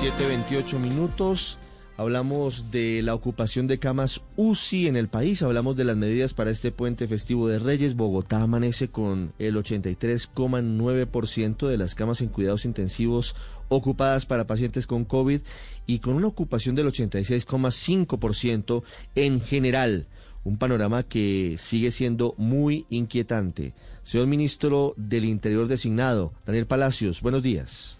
7.28 0.00 0.78
minutos. 0.78 1.58
Hablamos 1.96 2.70
de 2.70 3.00
la 3.02 3.14
ocupación 3.14 3.66
de 3.66 3.78
camas 3.78 4.20
UCI 4.36 4.88
en 4.88 4.96
el 4.96 5.08
país, 5.08 5.42
hablamos 5.42 5.74
de 5.74 5.84
las 5.84 5.96
medidas 5.96 6.34
para 6.34 6.50
este 6.50 6.70
puente 6.70 7.08
festivo 7.08 7.48
de 7.48 7.58
Reyes. 7.58 7.96
Bogotá 7.96 8.42
amanece 8.42 8.88
con 8.88 9.32
el 9.38 9.56
83,9% 9.56 11.66
de 11.66 11.78
las 11.78 11.94
camas 11.94 12.20
en 12.20 12.28
cuidados 12.28 12.66
intensivos 12.66 13.36
ocupadas 13.70 14.26
para 14.26 14.46
pacientes 14.46 14.86
con 14.86 15.06
COVID 15.06 15.40
y 15.86 16.00
con 16.00 16.12
una 16.12 16.26
ocupación 16.26 16.74
del 16.74 16.88
86,5% 16.88 18.82
en 19.14 19.40
general. 19.40 20.08
Un 20.44 20.58
panorama 20.58 21.04
que 21.04 21.56
sigue 21.58 21.90
siendo 21.90 22.34
muy 22.36 22.84
inquietante. 22.90 23.72
Señor 24.02 24.26
ministro 24.26 24.92
del 24.98 25.24
Interior 25.24 25.68
designado, 25.68 26.34
Daniel 26.44 26.66
Palacios, 26.66 27.22
buenos 27.22 27.42
días. 27.42 27.96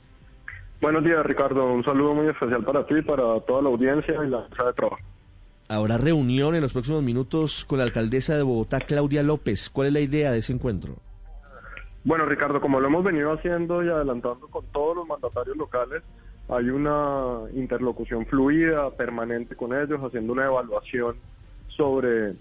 Buenos 0.80 1.04
días, 1.04 1.24
Ricardo. 1.24 1.72
Un 1.72 1.84
saludo 1.84 2.14
muy 2.14 2.28
especial 2.28 2.62
para 2.64 2.86
ti, 2.86 3.00
para 3.02 3.40
toda 3.40 3.62
la 3.62 3.68
audiencia 3.70 4.14
y 4.24 4.28
la 4.28 4.46
mesa 4.48 4.64
de 4.64 4.72
trabajo. 4.74 5.02
Habrá 5.68 5.98
reunión 5.98 6.54
en 6.54 6.60
los 6.60 6.72
próximos 6.72 7.02
minutos 7.02 7.64
con 7.64 7.78
la 7.78 7.84
alcaldesa 7.84 8.36
de 8.36 8.42
Bogotá, 8.42 8.80
Claudia 8.80 9.22
López. 9.22 9.70
¿Cuál 9.70 9.88
es 9.88 9.92
la 9.94 10.00
idea 10.00 10.30
de 10.30 10.38
ese 10.38 10.52
encuentro? 10.52 10.96
Bueno, 12.04 12.24
Ricardo, 12.24 12.60
como 12.60 12.78
lo 12.78 12.86
hemos 12.86 13.02
venido 13.02 13.32
haciendo 13.32 13.82
y 13.82 13.88
adelantando 13.88 14.46
con 14.48 14.64
todos 14.66 14.96
los 14.96 15.08
mandatarios 15.08 15.56
locales, 15.56 16.02
hay 16.48 16.68
una 16.68 17.40
interlocución 17.54 18.26
fluida, 18.26 18.90
permanente 18.90 19.56
con 19.56 19.74
ellos, 19.74 19.98
haciendo 20.00 20.34
una 20.34 20.45
evaluación 20.45 21.16
sobre 21.68 22.34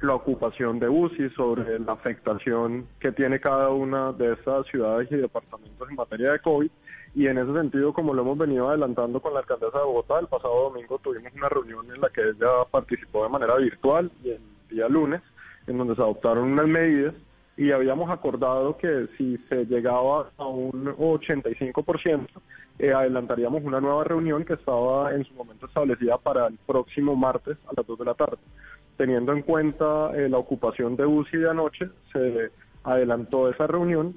la 0.00 0.14
ocupación 0.14 0.78
de 0.78 0.88
UCI, 0.88 1.30
sobre 1.30 1.78
la 1.78 1.92
afectación 1.92 2.86
que 2.98 3.12
tiene 3.12 3.38
cada 3.38 3.68
una 3.68 4.12
de 4.12 4.32
estas 4.32 4.66
ciudades 4.68 5.10
y 5.10 5.16
departamentos 5.16 5.90
en 5.90 5.96
materia 5.96 6.32
de 6.32 6.38
COVID. 6.38 6.70
Y 7.16 7.28
en 7.28 7.38
ese 7.38 7.50
sentido, 7.54 7.94
como 7.94 8.12
lo 8.12 8.20
hemos 8.20 8.36
venido 8.36 8.68
adelantando 8.68 9.20
con 9.22 9.32
la 9.32 9.40
alcaldesa 9.40 9.78
de 9.78 9.84
Bogotá, 9.84 10.18
el 10.18 10.26
pasado 10.26 10.64
domingo 10.64 10.98
tuvimos 10.98 11.32
una 11.34 11.48
reunión 11.48 11.86
en 11.90 11.98
la 11.98 12.10
que 12.10 12.20
ella 12.20 12.66
participó 12.70 13.22
de 13.22 13.30
manera 13.30 13.56
virtual 13.56 14.12
y 14.22 14.32
el 14.32 14.42
día 14.68 14.86
lunes, 14.86 15.22
en 15.66 15.78
donde 15.78 15.94
se 15.94 16.02
adoptaron 16.02 16.52
unas 16.52 16.68
medidas 16.68 17.14
y 17.56 17.72
habíamos 17.72 18.10
acordado 18.10 18.76
que 18.76 19.06
si 19.16 19.38
se 19.48 19.64
llegaba 19.64 20.30
a 20.36 20.46
un 20.46 20.94
85%, 20.94 22.26
eh, 22.80 22.92
adelantaríamos 22.92 23.64
una 23.64 23.80
nueva 23.80 24.04
reunión 24.04 24.44
que 24.44 24.52
estaba 24.52 25.14
en 25.14 25.24
su 25.24 25.32
momento 25.32 25.64
establecida 25.64 26.18
para 26.18 26.48
el 26.48 26.58
próximo 26.66 27.16
martes 27.16 27.56
a 27.66 27.72
las 27.74 27.86
2 27.86 27.98
de 27.98 28.04
la 28.04 28.12
tarde. 28.12 28.36
Teniendo 28.98 29.32
en 29.32 29.40
cuenta 29.40 30.10
eh, 30.14 30.28
la 30.28 30.36
ocupación 30.36 30.96
de 30.96 31.06
UCI 31.06 31.38
de 31.38 31.48
anoche, 31.48 31.88
se 32.12 32.50
adelantó 32.84 33.48
esa 33.48 33.66
reunión 33.66 34.14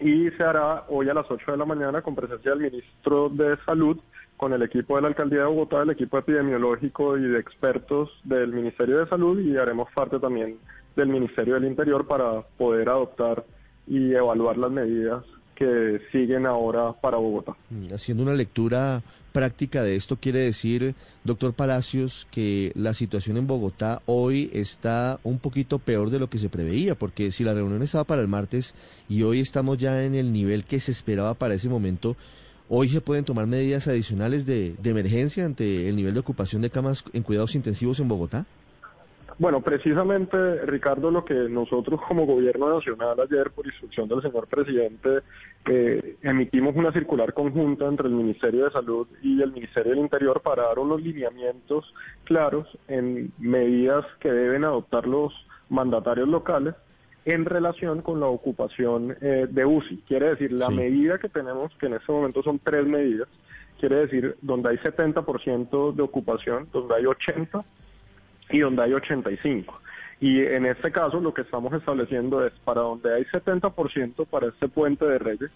y 0.00 0.30
se 0.30 0.42
hará 0.42 0.84
hoy 0.88 1.08
a 1.08 1.14
las 1.14 1.30
8 1.30 1.52
de 1.52 1.56
la 1.56 1.64
mañana 1.64 2.02
con 2.02 2.14
presencia 2.14 2.50
del 2.52 2.60
ministro 2.60 3.28
de 3.28 3.56
Salud, 3.66 3.98
con 4.36 4.52
el 4.52 4.62
equipo 4.62 4.96
de 4.96 5.02
la 5.02 5.08
Alcaldía 5.08 5.40
de 5.40 5.46
Bogotá, 5.46 5.82
el 5.82 5.90
equipo 5.90 6.18
epidemiológico 6.18 7.18
y 7.18 7.22
de 7.22 7.38
expertos 7.38 8.08
del 8.24 8.52
Ministerio 8.52 8.98
de 8.98 9.08
Salud 9.08 9.38
y 9.38 9.56
haremos 9.56 9.88
parte 9.94 10.18
también 10.18 10.56
del 10.96 11.08
Ministerio 11.08 11.54
del 11.54 11.66
Interior 11.66 12.06
para 12.06 12.40
poder 12.56 12.88
adoptar 12.88 13.44
y 13.86 14.14
evaluar 14.14 14.56
las 14.56 14.70
medidas 14.70 15.24
que 15.54 16.00
siguen 16.10 16.46
ahora 16.46 16.92
para 16.92 17.18
Bogotá. 17.18 17.54
Mm, 17.68 17.92
haciendo 17.92 18.22
una 18.22 18.32
lectura 18.32 19.02
práctica 19.32 19.82
de 19.82 19.96
esto, 19.96 20.16
quiere 20.16 20.40
decir, 20.40 20.94
doctor 21.24 21.54
Palacios, 21.54 22.26
que 22.30 22.72
la 22.74 22.94
situación 22.94 23.36
en 23.36 23.46
Bogotá 23.46 24.02
hoy 24.06 24.50
está 24.52 25.18
un 25.22 25.38
poquito 25.38 25.78
peor 25.78 26.10
de 26.10 26.18
lo 26.18 26.28
que 26.28 26.38
se 26.38 26.48
preveía, 26.48 26.94
porque 26.94 27.32
si 27.32 27.44
la 27.44 27.54
reunión 27.54 27.82
estaba 27.82 28.04
para 28.04 28.20
el 28.20 28.28
martes 28.28 28.74
y 29.08 29.22
hoy 29.22 29.40
estamos 29.40 29.78
ya 29.78 30.04
en 30.04 30.14
el 30.14 30.32
nivel 30.32 30.64
que 30.64 30.80
se 30.80 30.92
esperaba 30.92 31.34
para 31.34 31.54
ese 31.54 31.68
momento, 31.68 32.16
hoy 32.68 32.88
se 32.88 33.00
pueden 33.00 33.24
tomar 33.24 33.46
medidas 33.46 33.88
adicionales 33.88 34.46
de, 34.46 34.76
emergencia 34.84 35.44
ante 35.44 35.88
el 35.88 35.96
nivel 35.96 36.14
de 36.14 36.20
ocupación 36.20 36.62
de 36.62 36.70
camas 36.70 37.04
en 37.12 37.22
cuidados 37.22 37.54
intensivos 37.54 37.98
en 38.00 38.08
Bogotá. 38.08 38.46
Bueno, 39.40 39.62
precisamente, 39.62 40.66
Ricardo, 40.66 41.10
lo 41.10 41.24
que 41.24 41.32
nosotros 41.32 41.98
como 42.06 42.26
gobierno 42.26 42.74
nacional 42.74 43.18
ayer, 43.20 43.50
por 43.52 43.66
instrucción 43.66 44.06
del 44.06 44.20
señor 44.20 44.46
presidente, 44.48 45.20
eh, 45.64 46.16
emitimos 46.20 46.76
una 46.76 46.92
circular 46.92 47.32
conjunta 47.32 47.86
entre 47.86 48.08
el 48.08 48.12
Ministerio 48.12 48.66
de 48.66 48.70
Salud 48.70 49.08
y 49.22 49.40
el 49.40 49.50
Ministerio 49.52 49.92
del 49.92 50.00
Interior 50.00 50.42
para 50.42 50.64
dar 50.64 50.78
unos 50.78 51.00
lineamientos 51.00 51.90
claros 52.24 52.68
en 52.86 53.32
medidas 53.38 54.04
que 54.20 54.30
deben 54.30 54.62
adoptar 54.62 55.06
los 55.06 55.32
mandatarios 55.70 56.28
locales 56.28 56.74
en 57.24 57.46
relación 57.46 58.02
con 58.02 58.20
la 58.20 58.26
ocupación 58.26 59.16
eh, 59.22 59.46
de 59.48 59.64
UCI. 59.64 60.04
Quiere 60.06 60.28
decir, 60.28 60.52
la 60.52 60.68
medida 60.68 61.16
que 61.16 61.30
tenemos, 61.30 61.74
que 61.76 61.86
en 61.86 61.94
este 61.94 62.12
momento 62.12 62.42
son 62.42 62.58
tres 62.58 62.84
medidas, 62.84 63.28
quiere 63.78 64.00
decir 64.00 64.36
donde 64.42 64.68
hay 64.68 64.76
70% 64.76 65.94
de 65.94 66.02
ocupación, 66.02 66.68
donde 66.70 66.94
hay 66.94 67.04
80% 67.04 67.64
y 68.50 68.60
donde 68.60 68.82
hay 68.82 68.92
85. 68.92 69.80
Y 70.20 70.40
en 70.40 70.66
este 70.66 70.92
caso 70.92 71.20
lo 71.20 71.32
que 71.32 71.42
estamos 71.42 71.72
estableciendo 71.72 72.44
es 72.46 72.52
para 72.64 72.82
donde 72.82 73.14
hay 73.14 73.24
70% 73.24 74.26
para 74.26 74.48
este 74.48 74.68
puente 74.68 75.04
de 75.06 75.18
Reyes, 75.18 75.50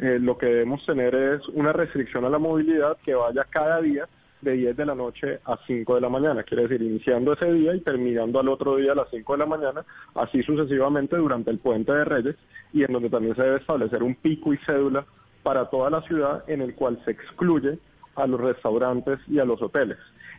eh, 0.00 0.18
lo 0.20 0.38
que 0.38 0.46
debemos 0.46 0.84
tener 0.86 1.14
es 1.14 1.48
una 1.48 1.72
restricción 1.72 2.24
a 2.24 2.30
la 2.30 2.38
movilidad 2.38 2.96
que 3.04 3.14
vaya 3.14 3.44
cada 3.50 3.80
día 3.80 4.08
de 4.40 4.52
10 4.52 4.76
de 4.76 4.86
la 4.86 4.94
noche 4.94 5.40
a 5.44 5.58
5 5.66 5.94
de 5.96 6.00
la 6.00 6.08
mañana, 6.08 6.44
quiere 6.44 6.64
decir 6.64 6.82
iniciando 6.82 7.32
ese 7.32 7.52
día 7.52 7.74
y 7.74 7.80
terminando 7.80 8.38
al 8.38 8.48
otro 8.48 8.76
día 8.76 8.92
a 8.92 8.94
las 8.94 9.08
5 9.10 9.32
de 9.32 9.38
la 9.38 9.46
mañana, 9.46 9.84
así 10.14 10.42
sucesivamente 10.42 11.16
durante 11.16 11.50
el 11.50 11.58
puente 11.58 11.92
de 11.92 12.04
Reyes 12.04 12.36
y 12.72 12.84
en 12.84 12.92
donde 12.92 13.10
también 13.10 13.34
se 13.34 13.42
debe 13.42 13.56
establecer 13.56 14.02
un 14.02 14.14
pico 14.14 14.52
y 14.52 14.58
cédula 14.58 15.04
para 15.42 15.68
toda 15.70 15.90
la 15.90 16.02
ciudad 16.02 16.44
en 16.46 16.60
el 16.60 16.74
cual 16.74 17.00
se 17.04 17.12
excluye 17.12 17.78
a 18.14 18.26
los 18.26 18.40
restaurantes 18.40 19.18
y 19.28 19.38
a 19.38 19.44
los 19.44 19.60
hoteles. 19.62 19.98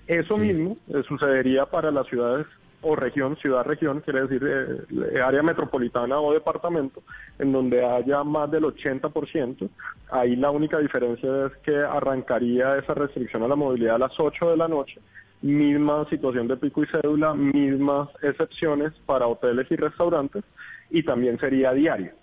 Eso 0.10 0.40
mismo 0.40 0.76
eh, 0.88 1.04
sucedería 1.08 1.68
para 1.68 1.92
las 1.92 2.08
ciudades 2.08 2.48
o 2.82 2.96
región, 2.96 3.38
ciudad-región, 3.38 4.02
quiere 4.02 4.26
decir 4.26 4.42
eh, 4.44 5.22
área 5.22 5.44
metropolitana 5.44 6.20
o 6.20 6.34
departamento, 6.34 7.04
en 7.38 7.52
donde 7.52 7.86
haya 7.86 8.24
más 8.24 8.50
del 8.50 8.64
80%. 8.64 9.70
Ahí 10.10 10.36
la 10.36 10.50
única 10.50 10.80
diferencia 10.80 11.46
es 11.46 11.58
que 11.58 11.78
arrancaría 11.78 12.78
esa 12.78 12.96
restricción 12.96 13.44
a 13.44 13.48
la 13.48 13.56
movilidad 13.56 13.96
a 13.96 14.00
las 14.00 14.20
8 14.20 14.50
de 14.50 14.58
la 14.58 14.68
noche, 14.68 15.00
misma 15.44 16.10
situación 16.10 16.48
de 16.48 16.58
pico 16.58 16.82
y 16.82 16.88
cédula, 16.88 17.36
mismas 17.36 18.10
excepciones 18.24 18.94
para 19.06 19.28
hoteles 19.28 19.68
y 19.70 19.76
restaurantes, 19.76 20.44
y 20.90 21.04
también 21.04 21.38
sería 21.38 21.72
diario. 21.72 22.14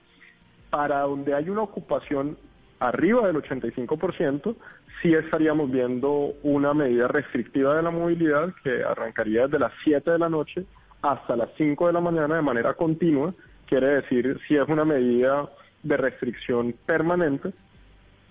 Para 0.70 1.02
donde 1.02 1.34
hay 1.34 1.48
una 1.50 1.62
ocupación 1.62 2.36
arriba 2.80 3.26
del 3.26 3.36
85%, 3.36 4.56
sí 5.02 5.14
estaríamos 5.14 5.70
viendo 5.70 6.34
una 6.42 6.74
medida 6.74 7.08
restrictiva 7.08 7.76
de 7.76 7.82
la 7.82 7.90
movilidad 7.90 8.52
que 8.62 8.82
arrancaría 8.82 9.42
desde 9.42 9.58
las 9.58 9.72
7 9.84 10.10
de 10.10 10.18
la 10.18 10.28
noche 10.28 10.64
hasta 11.02 11.36
las 11.36 11.50
5 11.56 11.86
de 11.86 11.92
la 11.92 12.00
mañana 12.00 12.36
de 12.36 12.42
manera 12.42 12.74
continua, 12.74 13.34
quiere 13.66 13.86
decir 13.86 14.38
si 14.46 14.56
es 14.56 14.68
una 14.68 14.84
medida 14.84 15.48
de 15.82 15.96
restricción 15.96 16.74
permanente 16.84 17.52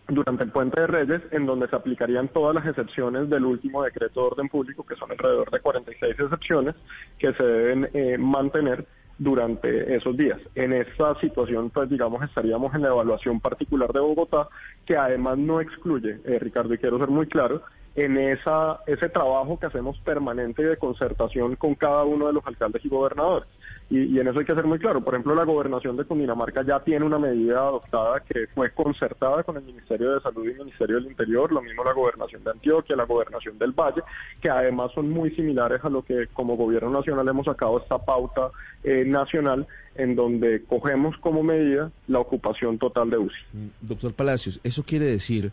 durante 0.07 0.43
el 0.43 0.51
puente 0.51 0.81
de 0.81 0.87
Reyes, 0.87 1.21
en 1.31 1.45
donde 1.45 1.67
se 1.67 1.75
aplicarían 1.75 2.27
todas 2.27 2.53
las 2.53 2.65
excepciones 2.67 3.29
del 3.29 3.45
último 3.45 3.83
decreto 3.83 4.21
de 4.21 4.27
orden 4.27 4.49
público, 4.49 4.85
que 4.85 4.95
son 4.95 5.11
alrededor 5.11 5.49
de 5.49 5.59
46 5.59 6.19
excepciones, 6.19 6.75
que 7.17 7.33
se 7.33 7.43
deben 7.43 7.89
eh, 7.93 8.17
mantener 8.17 8.85
durante 9.17 9.95
esos 9.95 10.15
días. 10.17 10.39
En 10.55 10.73
esta 10.73 11.19
situación, 11.19 11.69
pues 11.69 11.89
digamos, 11.89 12.23
estaríamos 12.23 12.73
en 12.75 12.81
la 12.81 12.89
evaluación 12.89 13.39
particular 13.39 13.91
de 13.93 13.99
Bogotá, 13.99 14.47
que 14.85 14.97
además 14.97 15.37
no 15.37 15.61
excluye, 15.61 16.19
eh, 16.25 16.39
Ricardo, 16.39 16.73
y 16.73 16.77
quiero 16.77 16.99
ser 16.99 17.09
muy 17.09 17.27
claro, 17.27 17.61
en 17.95 18.17
esa, 18.17 18.81
ese 18.87 19.07
trabajo 19.09 19.57
que 19.57 19.67
hacemos 19.67 19.97
permanente 19.99 20.63
de 20.63 20.77
concertación 20.77 21.55
con 21.55 21.75
cada 21.75 22.03
uno 22.03 22.27
de 22.27 22.33
los 22.33 22.45
alcaldes 22.45 22.83
y 22.83 22.89
gobernadores. 22.89 23.47
Y, 23.89 24.17
en 24.19 24.27
eso 24.27 24.39
hay 24.39 24.45
que 24.45 24.55
ser 24.55 24.65
muy 24.65 24.79
claro. 24.79 25.01
Por 25.01 25.13
ejemplo, 25.13 25.35
la 25.35 25.43
gobernación 25.43 25.95
de 25.95 26.05
Cundinamarca 26.05 26.63
ya 26.63 26.79
tiene 26.79 27.05
una 27.05 27.19
medida 27.19 27.59
adoptada 27.59 28.19
que 28.21 28.47
fue 28.55 28.71
concertada 28.71 29.43
con 29.43 29.57
el 29.57 29.63
Ministerio 29.63 30.15
de 30.15 30.21
Salud 30.21 30.43
y 30.43 30.51
el 30.51 30.57
Ministerio 30.57 30.95
del 30.95 31.05
Interior, 31.05 31.51
lo 31.51 31.61
mismo 31.61 31.83
la 31.83 31.93
gobernación 31.93 32.43
de 32.43 32.51
Antioquia, 32.51 32.95
la 32.95 33.05
gobernación 33.05 33.59
del 33.59 33.73
Valle, 33.73 34.01
que 34.41 34.49
además 34.49 34.91
son 34.93 35.11
muy 35.11 35.29
similares 35.35 35.83
a 35.83 35.89
lo 35.89 36.01
que 36.01 36.27
como 36.33 36.57
gobierno 36.57 36.89
nacional 36.89 37.27
hemos 37.27 37.45
sacado 37.45 37.77
esta 37.77 37.99
pauta 37.99 38.49
eh, 38.83 39.03
nacional 39.05 39.67
en 39.93 40.15
donde 40.15 40.63
cogemos 40.63 41.15
como 41.17 41.43
medida 41.43 41.91
la 42.07 42.19
ocupación 42.19 42.79
total 42.79 43.11
de 43.11 43.17
UCI. 43.17 43.35
Mm, 43.53 43.67
doctor 43.81 44.13
Palacios, 44.13 44.59
eso 44.63 44.83
quiere 44.83 45.05
decir 45.05 45.51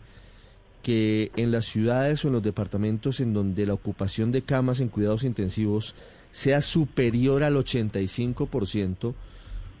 que 0.81 1.31
en 1.37 1.51
las 1.51 1.65
ciudades 1.65 2.25
o 2.25 2.27
en 2.27 2.33
los 2.33 2.43
departamentos 2.43 3.19
en 3.19 3.33
donde 3.33 3.65
la 3.65 3.73
ocupación 3.73 4.31
de 4.31 4.41
camas 4.41 4.81
en 4.81 4.89
cuidados 4.89 5.23
intensivos 5.23 5.95
sea 6.33 6.61
superior 6.61 7.43
al 7.43 7.55
85%, 7.55 9.13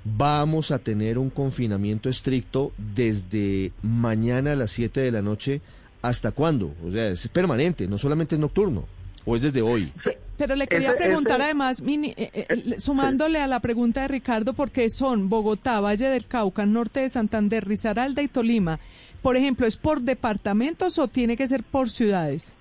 vamos 0.05 0.71
a 0.71 0.79
tener 0.79 1.17
un 1.17 1.29
confinamiento 1.29 2.09
estricto 2.09 2.71
desde 2.77 3.71
mañana 3.81 4.53
a 4.53 4.55
las 4.55 4.71
7 4.71 5.01
de 5.01 5.11
la 5.11 5.21
noche 5.21 5.61
hasta 6.01 6.31
cuándo? 6.31 6.75
O 6.85 6.91
sea, 6.91 7.09
es 7.09 7.27
permanente, 7.27 7.87
no 7.87 7.97
solamente 7.97 8.35
es 8.35 8.39
nocturno, 8.39 8.85
o 9.25 9.35
es 9.35 9.41
desde 9.41 9.63
hoy. 9.63 9.91
Pero 10.37 10.55
le 10.55 10.67
quería 10.67 10.95
preguntar 10.95 11.41
además, 11.41 11.81
eh, 11.85 12.13
eh, 12.17 12.75
sumándole 12.77 13.39
a 13.39 13.47
la 13.47 13.59
pregunta 13.59 14.03
de 14.03 14.07
Ricardo, 14.07 14.53
porque 14.53 14.89
son 14.91 15.29
Bogotá, 15.29 15.79
Valle 15.79 16.09
del 16.09 16.27
Cauca, 16.27 16.65
Norte 16.67 16.99
de 16.99 17.09
Santander, 17.09 17.65
Risaralda 17.65 18.21
y 18.21 18.27
Tolima. 18.27 18.79
Por 19.21 19.37
ejemplo, 19.37 19.65
¿es 19.65 19.77
por 19.77 20.01
departamentos 20.01 20.99
o 20.99 21.07
tiene 21.07 21.35
que 21.35 21.47
ser 21.47 21.63
por 21.63 21.89
ciudades? 21.89 22.53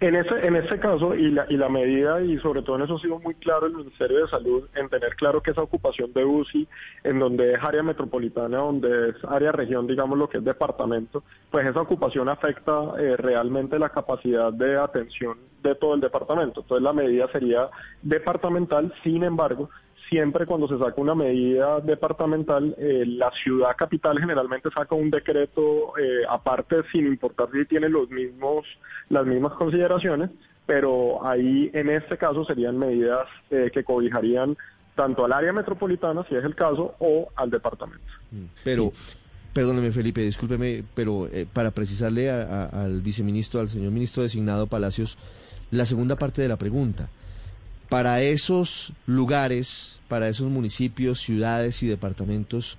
En 0.00 0.16
ese, 0.16 0.46
en 0.46 0.56
ese 0.56 0.78
caso, 0.80 1.14
y 1.14 1.30
la, 1.30 1.46
y 1.48 1.56
la 1.56 1.68
medida, 1.68 2.20
y 2.20 2.38
sobre 2.38 2.62
todo 2.62 2.76
en 2.76 2.82
eso 2.82 2.96
ha 2.96 3.00
sido 3.00 3.20
muy 3.20 3.34
claro 3.34 3.66
el 3.66 3.74
Ministerio 3.74 4.22
de 4.22 4.28
Salud, 4.28 4.68
en 4.74 4.88
tener 4.88 5.14
claro 5.14 5.40
que 5.40 5.52
esa 5.52 5.62
ocupación 5.62 6.12
de 6.12 6.24
UCI, 6.24 6.68
en 7.04 7.18
donde 7.20 7.52
es 7.52 7.58
área 7.62 7.82
metropolitana, 7.82 8.58
donde 8.58 9.10
es 9.10 9.24
área 9.24 9.52
región, 9.52 9.86
digamos 9.86 10.18
lo 10.18 10.28
que 10.28 10.38
es 10.38 10.44
departamento, 10.44 11.22
pues 11.50 11.66
esa 11.66 11.80
ocupación 11.80 12.28
afecta 12.28 12.72
eh, 12.98 13.16
realmente 13.16 13.78
la 13.78 13.90
capacidad 13.90 14.52
de 14.52 14.76
atención 14.76 15.38
de 15.62 15.74
todo 15.74 15.94
el 15.94 16.00
departamento. 16.00 16.60
Entonces 16.60 16.82
la 16.82 16.92
medida 16.92 17.28
sería 17.32 17.68
departamental, 18.02 18.92
sin 19.02 19.22
embargo, 19.22 19.70
siempre 20.08 20.46
cuando 20.46 20.68
se 20.68 20.78
saca 20.78 21.00
una 21.00 21.14
medida 21.14 21.80
departamental, 21.80 22.74
eh, 22.78 23.04
la 23.06 23.30
ciudad 23.42 23.76
capital 23.76 24.18
generalmente 24.18 24.68
saca 24.74 24.94
un 24.94 25.10
decreto 25.10 25.96
eh, 25.98 26.24
aparte 26.28 26.76
sin 26.92 27.06
importar 27.06 27.48
si 27.52 27.64
tiene 27.66 27.88
los 27.88 28.10
mismos, 28.10 28.66
las 29.08 29.26
mismas 29.26 29.52
consideraciones, 29.54 30.30
pero 30.66 31.26
ahí 31.26 31.70
en 31.72 31.90
este 31.90 32.16
caso 32.18 32.44
serían 32.44 32.78
medidas 32.78 33.26
eh, 33.50 33.70
que 33.72 33.84
cobijarían 33.84 34.56
tanto 34.94 35.24
al 35.24 35.32
área 35.32 35.52
metropolitana, 35.52 36.24
si 36.28 36.36
es 36.36 36.44
el 36.44 36.54
caso, 36.54 36.94
o 37.00 37.28
al 37.34 37.50
departamento. 37.50 38.04
Mm, 38.30 38.44
pero, 38.62 38.92
perdóneme 39.52 39.90
Felipe, 39.90 40.20
discúlpeme, 40.20 40.84
pero 40.94 41.28
para 41.52 41.72
precisarle 41.72 42.30
al 42.30 43.00
viceministro, 43.00 43.60
al 43.60 43.68
señor 43.68 43.90
ministro 43.90 44.22
designado 44.22 44.68
Palacios, 44.68 45.18
la 45.70 45.84
segunda 45.84 46.16
parte 46.16 46.42
de 46.42 46.48
la 46.48 46.56
pregunta 46.56 47.08
para 47.94 48.22
esos 48.22 48.92
lugares, 49.06 50.00
para 50.08 50.28
esos 50.28 50.50
municipios, 50.50 51.20
ciudades 51.20 51.80
y 51.84 51.86
departamentos, 51.86 52.76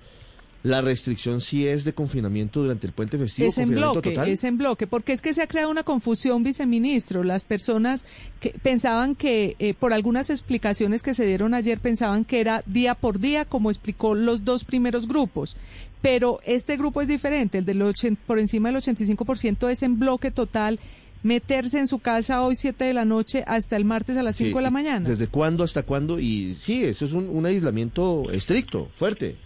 la 0.62 0.82
restricción 0.82 1.40
sí 1.40 1.66
es 1.66 1.84
de 1.84 1.94
confinamiento 1.94 2.60
durante 2.60 2.86
el 2.86 2.92
puente 2.92 3.16
festivo. 3.16 3.48
Es 3.48 3.56
en 3.56 3.70
bloque, 3.70 4.14
es 4.26 4.44
en 4.44 4.58
bloque, 4.58 4.86
porque 4.86 5.14
es 5.14 5.22
que 5.22 5.32
se 5.32 5.40
ha 5.40 5.46
creado 5.46 5.70
una 5.70 5.84
confusión, 5.84 6.42
viceministro. 6.42 7.24
Las 7.24 7.44
personas 7.44 8.04
que 8.40 8.50
pensaban 8.62 9.14
que, 9.14 9.56
eh, 9.58 9.72
por 9.72 9.94
algunas 9.94 10.28
explicaciones 10.28 11.02
que 11.02 11.14
se 11.14 11.24
dieron 11.24 11.54
ayer, 11.54 11.78
pensaban 11.78 12.26
que 12.26 12.42
era 12.42 12.62
día 12.66 12.94
por 12.94 13.18
día, 13.18 13.46
como 13.46 13.70
explicó 13.70 14.14
los 14.14 14.44
dos 14.44 14.64
primeros 14.64 15.08
grupos. 15.08 15.56
Pero 16.02 16.40
este 16.44 16.76
grupo 16.76 17.00
es 17.00 17.08
diferente, 17.08 17.56
el 17.56 17.64
del 17.64 17.82
por 18.26 18.38
encima 18.38 18.70
del 18.70 18.82
85% 18.82 19.70
es 19.70 19.82
en 19.82 19.98
bloque 19.98 20.30
total 20.30 20.78
meterse 21.26 21.80
en 21.80 21.88
su 21.88 21.98
casa 21.98 22.42
hoy 22.42 22.54
7 22.54 22.84
de 22.84 22.94
la 22.94 23.04
noche 23.04 23.42
hasta 23.46 23.76
el 23.76 23.84
martes 23.84 24.16
a 24.16 24.22
las 24.22 24.36
5 24.36 24.56
de 24.56 24.62
la 24.62 24.70
mañana. 24.70 25.08
¿Desde 25.08 25.26
cuándo 25.26 25.64
hasta 25.64 25.82
cuándo? 25.82 26.20
Y 26.20 26.54
sí, 26.54 26.84
eso 26.84 27.04
es 27.04 27.12
un, 27.12 27.44
aislamiento 27.44 28.30
estricto, 28.30 28.86
fuerte. 28.94 29.36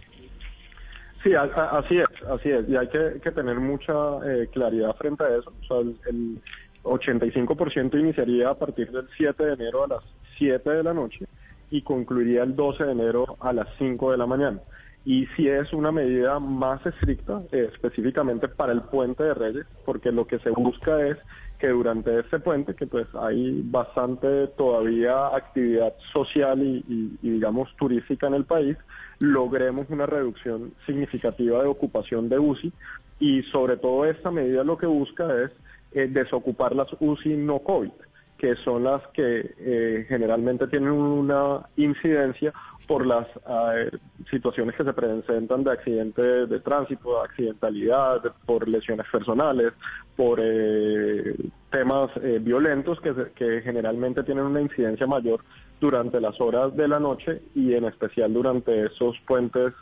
Sí, 1.22 1.32
así 1.34 1.98
es, 1.98 2.06
así 2.28 2.50
es. 2.50 2.68
Y 2.68 2.76
hay 2.76 2.88
que, 2.88 3.30
tener 3.30 3.58
mucha 3.60 3.92
eh, 4.26 4.48
claridad 4.52 4.94
frente 4.96 5.24
a 5.24 5.38
eso. 5.38 5.52
O 5.62 5.66
sea, 5.66 5.78
el, 5.78 5.96
el 6.08 6.42
85% 6.82 7.98
iniciaría 7.98 8.50
a 8.50 8.54
partir 8.54 8.90
del 8.90 9.08
7 9.16 9.42
de 9.42 9.52
enero 9.54 9.84
a 9.84 9.88
las 9.88 10.04
7 10.38 10.68
de 10.68 10.82
la 10.82 10.92
noche 10.92 11.26
y 11.70 11.82
concluiría 11.82 12.42
el 12.42 12.54
12 12.56 12.84
de 12.84 12.92
enero 12.92 13.36
a 13.40 13.52
las 13.52 13.68
5 13.78 14.10
de 14.10 14.18
la 14.18 14.26
mañana 14.26 14.60
y 15.04 15.26
si 15.36 15.48
es 15.48 15.72
una 15.72 15.92
medida 15.92 16.38
más 16.38 16.84
estricta 16.84 17.42
eh, 17.52 17.68
específicamente 17.72 18.48
para 18.48 18.72
el 18.72 18.82
puente 18.82 19.22
de 19.22 19.34
Reyes, 19.34 19.66
porque 19.86 20.12
lo 20.12 20.26
que 20.26 20.38
se 20.40 20.50
busca 20.50 21.06
es 21.06 21.16
que 21.58 21.68
durante 21.68 22.20
ese 22.20 22.38
puente, 22.38 22.74
que 22.74 22.86
pues 22.86 23.06
hay 23.14 23.62
bastante 23.64 24.46
todavía 24.48 25.28
actividad 25.28 25.94
social 26.12 26.62
y, 26.62 27.18
digamos 27.22 27.74
turística 27.76 28.26
en 28.26 28.34
el 28.34 28.44
país, 28.44 28.76
logremos 29.18 29.88
una 29.90 30.06
reducción 30.06 30.72
significativa 30.86 31.62
de 31.62 31.68
ocupación 31.68 32.28
de 32.28 32.38
UCI 32.38 32.72
y 33.20 33.42
sobre 33.44 33.76
todo 33.76 34.06
esta 34.06 34.30
medida 34.30 34.64
lo 34.64 34.78
que 34.78 34.86
busca 34.86 35.26
es 35.42 35.50
eh, 35.92 36.08
desocupar 36.10 36.74
las 36.74 36.88
UCI 36.98 37.36
no 37.36 37.58
COVID 37.58 37.90
que 38.38 38.56
son 38.56 38.84
las 38.84 39.06
que 39.08 39.54
eh, 39.58 40.06
generalmente 40.08 40.66
tienen 40.68 40.92
una 40.92 41.66
incidencia 41.76 42.54
por 42.90 43.06
las 43.06 43.28
eh, 43.28 43.88
situaciones 44.32 44.74
que 44.74 44.82
se 44.82 44.92
presentan 44.92 45.62
de 45.62 45.70
accidentes 45.70 46.50
de 46.50 46.58
tránsito, 46.58 47.20
de 47.20 47.24
accidentalidad, 47.24 48.20
por 48.44 48.66
lesiones 48.66 49.06
personales, 49.12 49.74
por 50.16 50.40
eh, 50.42 51.36
temas 51.70 52.10
violentos 52.40 53.00
que, 53.00 53.14
que 53.36 53.62
generalmente 53.62 54.24
tienen 54.24 54.44
una 54.44 54.60
incidencia 54.60 55.06
mayor 55.06 55.38
durante 55.80 56.20
las 56.20 56.40
horas 56.40 56.74
de 56.74 56.88
la 56.88 56.98
noche 56.98 57.42
y 57.54 57.74
en 57.74 57.84
especial 57.84 58.32
durante 58.32 58.86
esos 58.86 59.16
puentes 59.24 59.72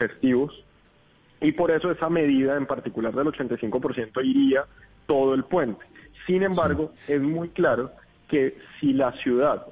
festivos. 0.00 0.52
Y 1.40 1.52
por 1.52 1.70
eso 1.70 1.92
esa 1.92 2.10
medida 2.10 2.56
en 2.56 2.66
particular 2.66 3.14
del 3.14 3.28
85% 3.28 4.24
iría 4.24 4.64
todo 5.06 5.32
el 5.32 5.44
puente. 5.44 5.84
Sin 6.26 6.42
embargo, 6.42 6.90
es 7.06 7.20
muy 7.20 7.50
claro 7.50 7.92
que 8.28 8.58
si 8.80 8.92
la 8.94 9.12
ciudad 9.12 9.64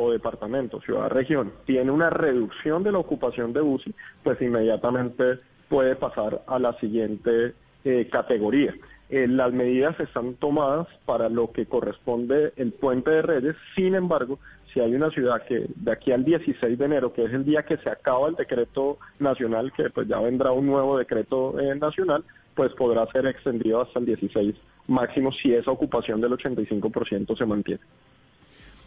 o 0.00 0.10
departamento, 0.10 0.80
ciudad, 0.80 1.08
región, 1.10 1.52
tiene 1.66 1.90
una 1.90 2.10
reducción 2.10 2.82
de 2.82 2.92
la 2.92 2.98
ocupación 2.98 3.52
de 3.52 3.60
UCI, 3.60 3.94
pues 4.22 4.40
inmediatamente 4.40 5.38
puede 5.68 5.94
pasar 5.96 6.42
a 6.46 6.58
la 6.58 6.72
siguiente 6.80 7.54
eh, 7.84 8.08
categoría. 8.10 8.74
Eh, 9.08 9.26
las 9.26 9.52
medidas 9.52 9.98
están 9.98 10.34
tomadas 10.34 10.86
para 11.04 11.28
lo 11.28 11.50
que 11.52 11.66
corresponde 11.66 12.52
el 12.56 12.72
puente 12.72 13.10
de 13.10 13.22
Reyes, 13.22 13.56
sin 13.74 13.94
embargo, 13.94 14.38
si 14.72 14.80
hay 14.80 14.94
una 14.94 15.10
ciudad 15.10 15.42
que 15.46 15.66
de 15.74 15.92
aquí 15.92 16.12
al 16.12 16.24
16 16.24 16.78
de 16.78 16.84
enero, 16.84 17.12
que 17.12 17.24
es 17.24 17.32
el 17.32 17.44
día 17.44 17.64
que 17.64 17.76
se 17.78 17.90
acaba 17.90 18.28
el 18.28 18.36
decreto 18.36 18.98
nacional, 19.18 19.72
que 19.76 19.90
pues 19.90 20.06
ya 20.06 20.20
vendrá 20.20 20.52
un 20.52 20.66
nuevo 20.66 20.96
decreto 20.96 21.58
eh, 21.58 21.74
nacional, 21.74 22.24
pues 22.54 22.72
podrá 22.74 23.06
ser 23.06 23.26
extendido 23.26 23.80
hasta 23.80 23.98
el 23.98 24.06
16 24.06 24.54
máximo 24.86 25.32
si 25.32 25.54
esa 25.54 25.70
ocupación 25.70 26.20
del 26.20 26.32
85% 26.32 27.36
se 27.36 27.46
mantiene. 27.46 27.80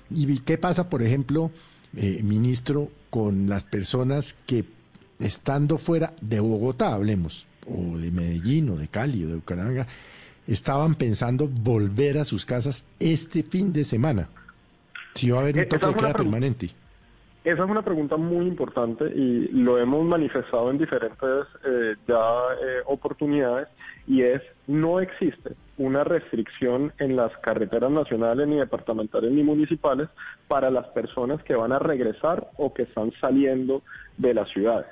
¿Y 0.09 0.39
qué 0.39 0.57
pasa, 0.57 0.89
por 0.89 1.01
ejemplo, 1.01 1.51
eh, 1.95 2.21
ministro, 2.23 2.89
con 3.09 3.47
las 3.47 3.65
personas 3.65 4.37
que 4.47 4.65
estando 5.19 5.77
fuera 5.77 6.13
de 6.21 6.39
Bogotá, 6.39 6.93
hablemos, 6.93 7.45
o 7.67 7.97
de 7.97 8.11
Medellín, 8.11 8.69
o 8.69 8.75
de 8.75 8.87
Cali, 8.87 9.23
o 9.25 9.29
de 9.29 9.35
Bucaramanga, 9.35 9.87
estaban 10.47 10.95
pensando 10.95 11.47
volver 11.47 12.17
a 12.17 12.25
sus 12.25 12.45
casas 12.45 12.85
este 12.99 13.43
fin 13.43 13.71
de 13.71 13.83
semana? 13.83 14.29
Si 15.15 15.29
va 15.29 15.39
a 15.39 15.41
haber 15.41 15.57
un 15.57 15.69
toque 15.69 15.85
de 15.85 15.93
queda 15.93 16.13
permanente. 16.13 16.69
Esa 17.43 17.63
es 17.65 17.69
una 17.69 17.81
pregunta 17.81 18.15
muy 18.15 18.47
importante 18.47 19.05
y 19.05 19.49
lo 19.49 19.77
hemos 19.77 20.05
manifestado 20.05 20.71
en 20.71 20.77
diferentes 20.77 21.45
eh, 21.65 21.95
ya 22.07 22.15
eh, 22.15 22.81
oportunidades 22.85 23.67
y 24.07 24.21
es 24.21 24.41
no 24.65 25.01
existe 25.01 25.53
una 25.77 26.03
restricción 26.03 26.93
en 26.99 27.15
las 27.15 27.35
carreteras 27.37 27.91
nacionales 27.91 28.47
ni 28.47 28.57
departamentales 28.57 29.31
ni 29.31 29.43
municipales 29.43 30.07
para 30.47 30.69
las 30.69 30.87
personas 30.87 31.41
que 31.43 31.55
van 31.55 31.71
a 31.71 31.79
regresar 31.79 32.47
o 32.57 32.73
que 32.73 32.83
están 32.83 33.11
saliendo 33.19 33.81
de 34.17 34.33
las 34.33 34.49
ciudades. 34.49 34.87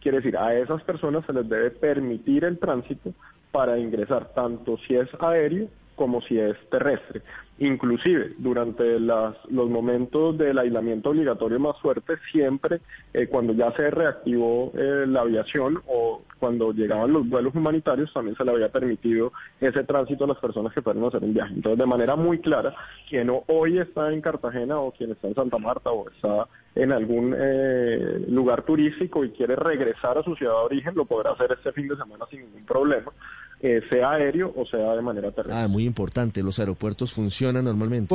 Quiere 0.00 0.18
decir, 0.18 0.36
a 0.36 0.54
esas 0.54 0.82
personas 0.82 1.24
se 1.26 1.32
les 1.32 1.48
debe 1.48 1.70
permitir 1.70 2.44
el 2.44 2.58
tránsito 2.58 3.12
para 3.52 3.78
ingresar, 3.78 4.32
tanto 4.34 4.78
si 4.78 4.96
es 4.96 5.08
aéreo 5.20 5.68
como 6.02 6.20
si 6.22 6.36
es 6.36 6.56
terrestre. 6.68 7.22
Inclusive 7.60 8.32
durante 8.38 8.98
las, 8.98 9.36
los 9.48 9.70
momentos 9.70 10.36
del 10.36 10.58
aislamiento 10.58 11.10
obligatorio 11.10 11.60
más 11.60 11.78
fuerte, 11.80 12.14
siempre 12.32 12.80
eh, 13.14 13.28
cuando 13.28 13.52
ya 13.52 13.70
se 13.76 13.88
reactivó 13.88 14.72
eh, 14.74 15.04
la 15.06 15.20
aviación 15.20 15.80
o 15.86 16.22
cuando 16.40 16.72
llegaban 16.72 17.12
los 17.12 17.28
vuelos 17.28 17.54
humanitarios, 17.54 18.12
también 18.12 18.36
se 18.36 18.44
le 18.44 18.50
había 18.50 18.68
permitido 18.68 19.32
ese 19.60 19.84
tránsito 19.84 20.24
a 20.24 20.26
las 20.26 20.38
personas 20.38 20.72
que 20.72 20.82
fueron 20.82 21.04
hacer 21.04 21.22
un 21.22 21.34
viaje. 21.34 21.54
Entonces, 21.54 21.78
de 21.78 21.86
manera 21.86 22.16
muy 22.16 22.40
clara, 22.40 22.74
quien 23.08 23.30
hoy 23.46 23.78
está 23.78 24.12
en 24.12 24.22
Cartagena 24.22 24.80
o 24.80 24.90
quien 24.90 25.12
está 25.12 25.28
en 25.28 25.36
Santa 25.36 25.58
Marta 25.58 25.92
o 25.92 26.10
está 26.10 26.48
en 26.74 26.92
algún 26.92 27.34
eh, 27.36 28.24
lugar 28.28 28.62
turístico 28.64 29.24
y 29.24 29.30
quiere 29.30 29.56
regresar 29.56 30.16
a 30.18 30.22
su 30.22 30.34
ciudad 30.34 30.52
de 30.52 30.64
origen, 30.64 30.94
lo 30.94 31.04
podrá 31.04 31.32
hacer 31.32 31.52
este 31.52 31.72
fin 31.72 31.88
de 31.88 31.96
semana 31.96 32.24
sin 32.30 32.40
ningún 32.40 32.64
problema, 32.64 33.12
sea 33.60 34.12
aéreo 34.12 34.52
o 34.56 34.66
sea 34.66 34.94
de 34.94 35.02
manera 35.02 35.30
terrestre. 35.30 35.62
Ah, 35.62 35.68
muy 35.68 35.84
importante, 35.84 36.42
los 36.42 36.58
aeropuertos 36.58 37.12
funcionan 37.12 37.64
normalmente. 37.64 38.14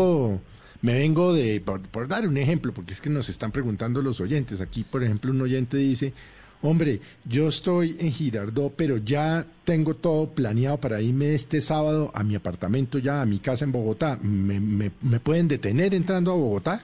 me 0.81 0.93
vengo 0.93 1.33
de, 1.33 1.61
por, 1.61 2.07
dar 2.07 2.27
un 2.27 2.37
ejemplo, 2.37 2.73
porque 2.73 2.93
es 2.93 3.01
que 3.01 3.09
nos 3.09 3.29
están 3.29 3.51
preguntando 3.51 4.01
los 4.01 4.19
oyentes. 4.19 4.59
Aquí, 4.59 4.83
por 4.83 5.03
ejemplo, 5.03 5.31
un 5.31 5.41
oyente 5.41 5.77
dice, 5.77 6.13
hombre, 6.61 6.99
yo 7.25 7.47
estoy 7.47 7.95
en 7.99 8.11
Girardot, 8.11 8.73
pero 8.75 8.97
ya 8.97 9.45
tengo 9.63 9.95
todo 9.95 10.29
planeado 10.29 10.77
para 10.77 11.01
irme 11.01 11.33
este 11.33 11.61
sábado 11.61 12.11
a 12.13 12.23
mi 12.23 12.35
apartamento, 12.35 12.97
ya 12.97 13.21
a 13.21 13.25
mi 13.25 13.39
casa 13.39 13.65
en 13.65 13.71
Bogotá. 13.71 14.17
¿Me, 14.21 14.59
me, 14.59 15.19
pueden 15.19 15.47
detener 15.47 15.93
entrando 15.93 16.31
a 16.31 16.35
Bogotá? 16.35 16.83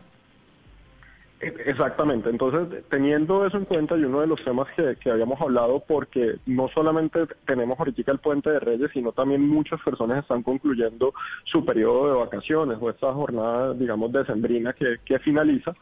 Exactamente, 1.66 2.30
entonces 2.30 2.84
teniendo 2.90 3.46
eso 3.46 3.58
en 3.58 3.66
cuenta 3.66 3.98
y 3.98 4.04
uno 4.04 4.22
de 4.22 4.28
los 4.28 4.44
temas 4.44 4.68
que, 4.76 4.96
que, 4.96 5.12
habíamos 5.12 5.42
hablado, 5.42 5.84
porque 5.86 6.38
no 6.46 6.70
solamente 6.70 7.28
tenemos 7.46 7.78
ahorita 7.78 8.12
el 8.12 8.20
puente 8.20 8.50
de 8.50 8.60
Reyes, 8.60 8.92
sino 8.94 9.12
también 9.12 9.48
muchas 9.48 9.82
personas 9.82 10.20
están 10.20 10.42
concluyendo 10.44 11.14
su 11.44 11.66
periodo 11.66 12.08
de 12.08 12.20
vacaciones 12.20 12.78
o 12.80 12.90
esta 12.90 13.12
jornada, 13.14 13.74
digamos, 13.74 14.12
decembrina 14.12 14.74
que, 14.74 14.98
que 15.04 15.20
finaliza, 15.20 15.74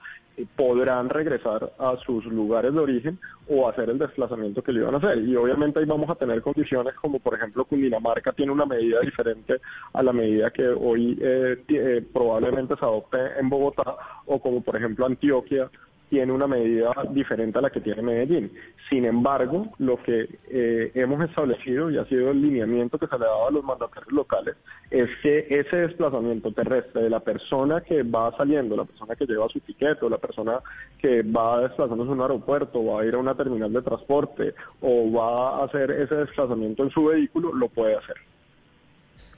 podrán 0.55 1.09
regresar 1.09 1.73
a 1.77 1.95
sus 2.05 2.25
lugares 2.25 2.73
de 2.73 2.79
origen 2.79 3.19
o 3.49 3.67
hacer 3.67 3.89
el 3.89 3.99
desplazamiento 3.99 4.63
que 4.63 4.71
le 4.71 4.79
iban 4.79 4.95
a 4.95 4.97
hacer. 4.97 5.19
Y 5.19 5.35
obviamente 5.35 5.79
ahí 5.79 5.85
vamos 5.85 6.09
a 6.09 6.15
tener 6.15 6.41
condiciones 6.41 6.95
como, 6.95 7.19
por 7.19 7.35
ejemplo, 7.35 7.65
Cundinamarca 7.65 8.31
tiene 8.31 8.51
una 8.51 8.65
medida 8.65 8.99
diferente 9.01 9.61
a 9.93 10.03
la 10.03 10.13
medida 10.13 10.51
que 10.51 10.67
hoy 10.67 11.17
eh, 11.21 11.63
eh, 11.67 12.05
probablemente 12.13 12.75
se 12.75 12.85
adopte 12.85 13.17
en 13.39 13.49
Bogotá, 13.49 13.95
o 14.25 14.39
como, 14.39 14.61
por 14.61 14.75
ejemplo, 14.75 15.05
Antioquia 15.05 15.69
tiene 16.11 16.33
una 16.33 16.45
medida 16.45 16.91
diferente 17.11 17.57
a 17.57 17.61
la 17.61 17.69
que 17.69 17.79
tiene 17.79 18.01
Medellín. 18.01 18.51
Sin 18.89 19.05
embargo, 19.05 19.71
lo 19.79 19.95
que 20.03 20.27
eh, 20.49 20.91
hemos 20.93 21.23
establecido 21.23 21.89
y 21.89 21.97
ha 21.97 22.05
sido 22.05 22.31
el 22.31 22.41
lineamiento 22.41 22.99
que 22.99 23.07
se 23.07 23.17
le 23.17 23.23
ha 23.23 23.29
dado 23.29 23.47
a 23.47 23.51
los 23.51 23.63
mandatarios 23.63 24.11
locales 24.11 24.57
es 24.89 25.09
que 25.23 25.47
ese 25.49 25.77
desplazamiento 25.77 26.51
terrestre 26.51 27.03
de 27.03 27.09
la 27.09 27.21
persona 27.21 27.79
que 27.79 28.03
va 28.03 28.35
saliendo, 28.35 28.75
la 28.75 28.83
persona 28.83 29.15
que 29.15 29.25
lleva 29.25 29.47
su 29.47 29.61
tiquete 29.61 30.05
o 30.05 30.09
la 30.09 30.17
persona 30.17 30.59
que 30.99 31.21
va 31.23 31.61
desplazándose 31.61 32.09
a 32.09 32.13
un 32.13 32.21
aeropuerto, 32.21 32.83
va 32.83 33.01
a 33.01 33.05
ir 33.05 33.15
a 33.15 33.17
una 33.17 33.33
terminal 33.33 33.71
de 33.71 33.81
transporte 33.81 34.53
o 34.81 35.09
va 35.13 35.61
a 35.61 35.63
hacer 35.63 35.91
ese 35.91 36.15
desplazamiento 36.15 36.83
en 36.83 36.89
su 36.89 37.05
vehículo, 37.05 37.53
lo 37.53 37.69
puede 37.69 37.95
hacer. 37.95 38.17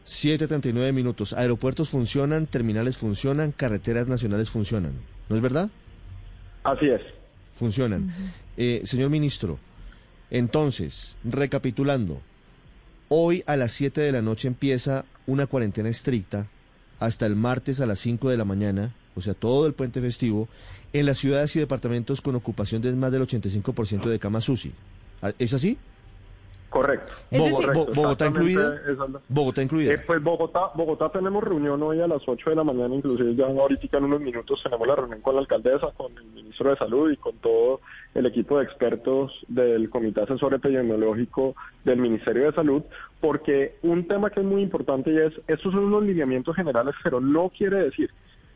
7.39 0.07 0.91
minutos. 0.91 1.33
Aeropuertos 1.33 1.91
funcionan, 1.91 2.47
terminales 2.47 2.97
funcionan, 2.97 3.51
carreteras 3.51 4.07
nacionales 4.07 4.49
funcionan. 4.49 4.93
¿No 5.29 5.35
es 5.35 5.41
verdad? 5.41 5.69
Así 6.63 6.87
es. 6.87 7.01
Funcionan. 7.55 8.13
Eh, 8.57 8.81
señor 8.83 9.09
ministro, 9.09 9.59
entonces, 10.29 11.15
recapitulando, 11.23 12.21
hoy 13.07 13.43
a 13.45 13.55
las 13.55 13.71
7 13.73 14.01
de 14.01 14.11
la 14.11 14.21
noche 14.21 14.47
empieza 14.47 15.05
una 15.27 15.45
cuarentena 15.45 15.89
estricta 15.89 16.47
hasta 16.99 17.25
el 17.25 17.35
martes 17.35 17.81
a 17.81 17.85
las 17.85 17.99
5 17.99 18.29
de 18.29 18.37
la 18.37 18.45
mañana, 18.45 18.95
o 19.15 19.21
sea, 19.21 19.33
todo 19.33 19.67
el 19.67 19.73
puente 19.73 20.01
festivo, 20.01 20.47
en 20.91 21.05
las 21.05 21.19
ciudades 21.19 21.55
y 21.55 21.59
departamentos 21.59 22.21
con 22.21 22.35
ocupación 22.35 22.81
de 22.81 22.93
más 22.93 23.11
del 23.11 23.27
85% 23.27 24.05
de 24.09 24.19
camas 24.19 24.49
UCI. 24.49 24.71
¿Es 25.37 25.53
así? 25.53 25.77
Correcto. 26.73 27.13
Bogotá, 27.93 28.25
incluida. 28.25 28.81
Bogotá 29.29 29.61
incluida. 29.61 29.93
Eh, 29.93 29.99
pues 29.99 30.23
Bogotá, 30.23 30.71
Bogotá 30.73 31.09
tenemos 31.09 31.43
reunión 31.43 31.83
hoy 31.83 32.01
a 32.01 32.07
las 32.07 32.23
8 32.25 32.49
de 32.49 32.55
la 32.55 32.63
mañana, 32.63 32.95
inclusive 32.95 33.35
ya 33.35 33.45
ahorita 33.45 33.99
en 33.99 34.05
unos 34.05 34.21
minutos 34.21 34.59
tenemos 34.63 34.87
la 34.87 34.95
reunión 34.95 35.21
con 35.21 35.35
la 35.35 35.41
alcaldesa, 35.41 35.91
con 35.95 36.17
el 36.17 36.23
ministro 36.23 36.71
de 36.71 36.77
Salud 36.77 37.11
y 37.11 37.17
con 37.17 37.37
todo 37.37 37.81
el 38.15 38.25
equipo 38.25 38.57
de 38.57 38.63
expertos 38.63 39.31
del 39.47 39.87
Comité 39.91 40.21
Asesor 40.21 40.55
Epidemiológico 40.55 41.55
del 41.85 41.99
Ministerio 41.99 42.45
de 42.45 42.53
Salud, 42.53 42.81
porque 43.21 43.75
un 43.83 44.07
tema 44.07 44.31
que 44.31 44.39
es 44.39 44.45
muy 44.45 44.63
importante 44.63 45.11
y 45.11 45.17
es, 45.19 45.33
estos 45.47 45.73
son 45.73 45.83
unos 45.83 46.03
lineamientos 46.03 46.55
generales, 46.55 46.95
pero 47.03 47.21
no 47.21 47.51
quiere 47.55 47.83
decir 47.83 48.09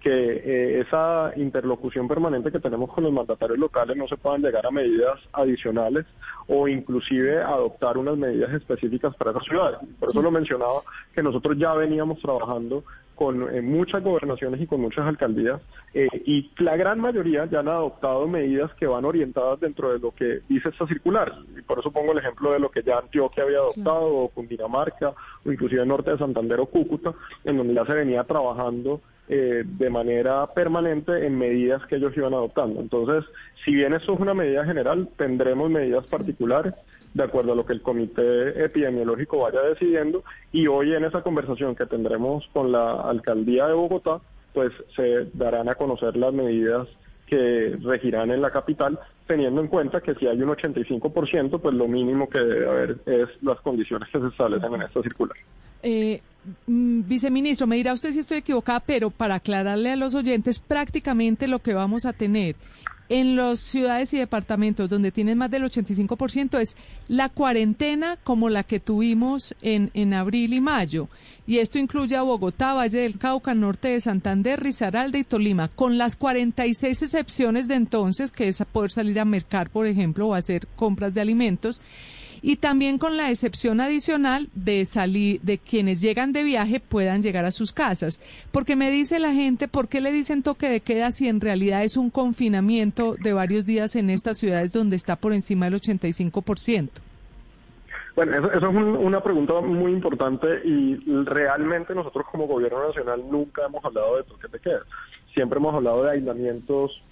que 0.08 0.42
eh, 0.46 0.80
esa 0.80 1.34
interlocución 1.36 2.08
permanente 2.08 2.50
que 2.50 2.62
tenemos 2.62 2.90
con 2.94 3.04
los 3.04 3.12
mandatarios 3.12 3.60
locales 3.60 3.98
no 3.98 4.08
se 4.08 4.16
puedan 4.16 4.42
llegar 4.42 4.66
a 4.66 4.72
medidas 4.72 5.20
adicionales 5.34 6.06
o 6.48 6.66
inclusive 6.70 7.44
adoptar 7.44 7.98
unas 7.98 8.16
medidas 8.16 8.54
específicas 8.54 9.14
para 9.18 9.32
esas 9.32 9.44
ciudades. 9.44 9.80
Por 10.00 10.08
eso 10.08 10.22
lo 10.22 10.32
mencionaba 10.32 10.82
que 11.14 11.22
nosotros 11.22 11.58
ya 11.58 11.74
veníamos 11.74 12.22
trabajando 12.22 12.86
con 13.16 13.54
eh, 13.54 13.62
muchas 13.62 14.02
gobernaciones 14.02 14.62
y 14.62 14.68
con 14.68 14.80
muchas 14.80 15.06
alcaldías 15.06 15.60
eh, 15.94 16.08
y 16.26 16.52
la 16.60 16.78
gran 16.78 17.02
mayoría 17.02 17.46
ya 17.46 17.60
han 17.60 17.68
adoptado 17.68 18.30
medidas 18.30 18.74
que 18.76 18.88
van 18.88 19.04
orientadas 19.04 19.60
dentro 19.60 19.92
de 19.92 20.00
lo 20.00 20.12
que 20.12 20.40
dice 20.48 20.70
esta 20.70 20.88
circular. 20.88 21.34
Y 21.58 21.64
por 21.64 21.80
eso 21.80 21.92
pongo 21.92 22.14
el 22.14 22.20
ejemplo 22.20 22.54
de 22.54 22.60
lo 22.60 22.72
que 22.72 22.82
ya 22.82 23.00
Antioquia 23.00 23.44
había 23.44 23.58
adoptado, 23.58 24.06
o 24.06 24.30
Cundinamarca, 24.30 25.14
o 25.44 25.52
inclusive 25.52 25.82
el 25.82 25.88
norte 25.90 26.12
de 26.12 26.18
Santander 26.18 26.62
o 26.62 26.68
Cúcuta, 26.68 27.14
en 27.44 27.58
donde 27.58 27.74
ya 27.74 27.86
se 27.86 27.94
venía 27.94 28.24
trabajando 28.24 29.02
eh, 29.29 29.63
de 29.65 29.89
manera 29.89 30.48
permanente 30.53 31.25
en 31.25 31.38
medidas 31.38 31.86
que 31.88 31.98
ellos 31.98 32.15
iban 32.15 32.34
adoptando. 32.34 32.79
Entonces, 32.79 33.29
si 33.65 33.72
bien 33.72 33.93
eso 33.93 34.13
es 34.13 34.19
una 34.19 34.34
medida 34.34 34.65
general, 34.65 35.10
tendremos 35.17 35.69
medidas 35.69 36.05
particulares 36.07 36.74
de 37.13 37.24
acuerdo 37.24 37.53
a 37.53 37.55
lo 37.55 37.65
que 37.65 37.74
el 37.74 37.81
comité 37.81 38.63
epidemiológico 38.63 39.39
vaya 39.39 39.62
decidiendo 39.62 40.24
y 40.51 40.67
hoy 40.67 40.93
en 40.93 41.03
esa 41.03 41.24
conversación 41.24 41.75
que 41.75 41.86
tendremos 41.86 42.48
con 42.53 42.72
la 42.72 43.01
alcaldía 43.01 43.67
de 43.67 43.74
Bogotá, 43.74 44.19
pues 44.53 44.72
se 44.96 45.27
darán 45.34 45.67
a 45.67 45.75
conocer 45.75 46.15
las 46.15 46.34
medidas 46.34 46.88
que 47.25 47.77
regirán 47.84 48.31
en 48.31 48.41
la 48.41 48.51
capital, 48.51 49.00
teniendo 49.25 49.62
en 49.62 49.67
cuenta 49.67 50.00
que 50.01 50.15
si 50.15 50.27
hay 50.27 50.41
un 50.41 50.50
85%, 50.50 51.60
pues 51.60 51.75
lo 51.75 51.88
mínimo 51.88 52.29
que 52.29 52.39
debe 52.39 52.69
haber 52.69 52.98
es 53.05 53.27
las 53.43 53.60
condiciones 53.62 54.07
que 54.10 54.19
se 54.19 54.27
establecen 54.27 54.74
en 54.74 54.81
esta 54.84 55.01
circular. 55.01 55.38
Eh, 55.84 56.22
viceministro, 56.66 57.68
me 57.68 57.75
dirá 57.75 57.94
usted 57.94 58.12
si 58.12 58.20
estoy 58.20 58.39
equivocada, 58.39 58.80
pero 58.80 59.10
para 59.10 59.36
aclararle 59.36 59.92
a 59.92 59.96
los 59.96 60.16
oyentes, 60.16 60.60
prácticamente 60.60 61.48
lo 61.48 61.60
que 61.60 61.74
vamos 61.74 62.06
a 62.06 62.13
tener 62.13 62.56
en 63.10 63.36
las 63.36 63.60
ciudades 63.60 64.13
y 64.13 64.18
departamentos 64.18 64.89
donde 64.89 65.12
tienen 65.12 65.38
más 65.38 65.50
del 65.50 65.63
85% 65.63 66.60
es 66.60 66.75
la 67.08 67.30
cuarentena 67.30 68.18
como 68.24 68.50
la 68.50 68.63
que 68.63 68.80
tuvimos 68.80 69.56
en, 69.62 69.92
en 69.94 70.13
abril 70.13 70.54
y 70.54 70.62
mayo. 70.62 71.08
Y 71.46 71.60
esto 71.60 71.80
incluye 71.80 72.18
a 72.18 72.24
Bogotá, 72.24 72.74
Valle 72.74 73.00
del 73.00 73.18
Cauca, 73.18 73.54
Norte 73.54 73.89
de 73.89 74.01
Santander, 74.01 74.62
Risaralda 74.62 75.18
y 75.18 75.24
Tolima, 75.24 75.70
con 75.70 75.98
las 75.98 76.18
46 76.18 77.01
excepciones 77.04 77.68
de 77.70 77.75
entonces, 77.75 78.32
que 78.32 78.50
es 78.50 78.63
poder 78.72 78.92
salir 78.92 79.20
a 79.20 79.25
mercar, 79.25 79.70
por 79.70 79.88
ejemplo, 79.88 80.27
o 80.27 80.34
hacer 80.34 80.68
compras 80.75 81.13
de 81.13 81.22
alimentos 81.22 81.80
y 82.48 82.56
también 82.56 82.98
con 82.98 83.18
la 83.18 83.30
excepción 83.30 83.82
adicional 83.82 84.48
de 84.56 84.86
salir 84.86 85.42
de 85.42 85.58
quienes 85.58 86.00
llegan 86.00 86.32
de 86.32 86.46
viaje 86.46 86.80
puedan 86.80 87.22
llegar 87.22 87.44
a 87.44 87.51
sus 87.51 87.74
casas, 87.74 88.22
porque 88.54 88.77
me 88.77 88.89
dice 88.89 89.20
la 89.20 89.34
gente, 89.34 89.68
¿por 89.68 89.89
qué 89.89 90.00
le 90.00 90.13
dicen 90.13 90.44
toque 90.44 90.70
de 90.70 90.80
queda 90.80 91.12
si 91.12 91.27
en 91.27 91.42
realidad 91.42 91.84
es 91.84 91.98
un 91.98 92.10
confinamiento 92.10 93.16
de 93.22 93.34
varios 93.34 93.66
días 93.66 93.98
en 93.98 94.10
estas 94.10 94.38
ciudades 94.38 94.72
donde 94.72 94.96
está 94.96 95.18
por 95.18 95.34
encima 95.34 95.66
del 95.66 95.74
85%? 95.82 96.88
Bueno, 98.16 98.38
eso, 98.38 98.50
es 98.54 98.63
una 98.63 99.22
pregunta 99.22 99.60
muy 99.60 99.92
importante 99.92 100.48
y 100.63 100.96
realmente 101.25 101.94
nosotros 101.94 102.27
como 102.32 102.48
gobierno 102.48 102.88
nacional 102.88 103.24
nunca 103.30 103.66
hemos 103.66 103.84
hablado 103.84 104.16
de 104.16 104.24
toque 104.24 104.48
de 104.48 104.60
queda. 104.62 104.84
Siempre 105.34 105.60
hemos 105.60 105.75
hablado 105.75 106.04
de 106.04 106.12
aislamientos 106.12 107.04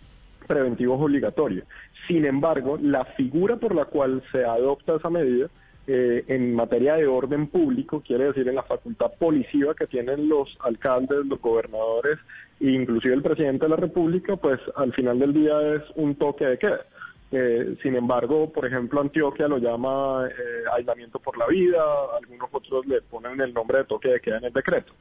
preventivos 0.46 1.02
obligatorios. 1.02 1.68
Sin 2.08 2.26
embargo, 2.26 2.78
la 2.82 3.06
figura 3.06 3.58
por 3.58 3.74
la 3.76 3.86
cual 3.86 4.24
se 4.32 4.46
adopta 4.46 4.96
esa 4.96 5.10
medida 5.10 5.50
eh, 5.88 6.24
en 6.28 6.56
materia 6.56 6.96
de 6.96 7.06
orden 7.06 7.46
público, 7.46 8.02
quiere 8.02 8.26
decir 8.26 8.48
en 8.48 8.56
la 8.56 8.64
facultad 8.64 9.12
policiva 9.20 9.76
que 9.76 9.86
tienen 9.86 10.28
los 10.28 10.58
alcaldes, 10.62 11.26
los 11.28 11.40
gobernadores 11.40 12.18
e 12.60 12.72
inclusive 12.72 13.14
el 13.14 13.22
presidente 13.22 13.66
de 13.66 13.70
la 13.70 13.76
República, 13.76 14.36
pues 14.36 14.60
al 14.76 14.94
final 14.94 15.20
del 15.20 15.34
día 15.34 15.76
es 15.76 15.84
un 15.96 16.16
toque 16.16 16.46
de 16.46 16.58
queda. 16.58 16.86
Eh, 17.32 17.76
sin 17.84 17.96
embargo, 17.96 18.52
por 18.52 18.66
ejemplo, 18.66 19.00
Antioquia 19.00 19.48
lo 19.48 19.60
llama 19.60 20.28
eh, 20.28 20.64
aislamiento 20.76 21.20
por 21.20 21.38
la 21.38 21.48
vida, 21.48 21.84
algunos 22.20 22.50
otros 22.52 22.86
le 22.88 23.02
ponen 23.02 23.40
el 23.42 23.54
nombre 23.54 23.80
de 23.80 23.84
toque 23.86 24.10
de 24.10 24.20
queda 24.22 24.38
en 24.38 24.46
el 24.46 24.54
decreto. 24.54 24.94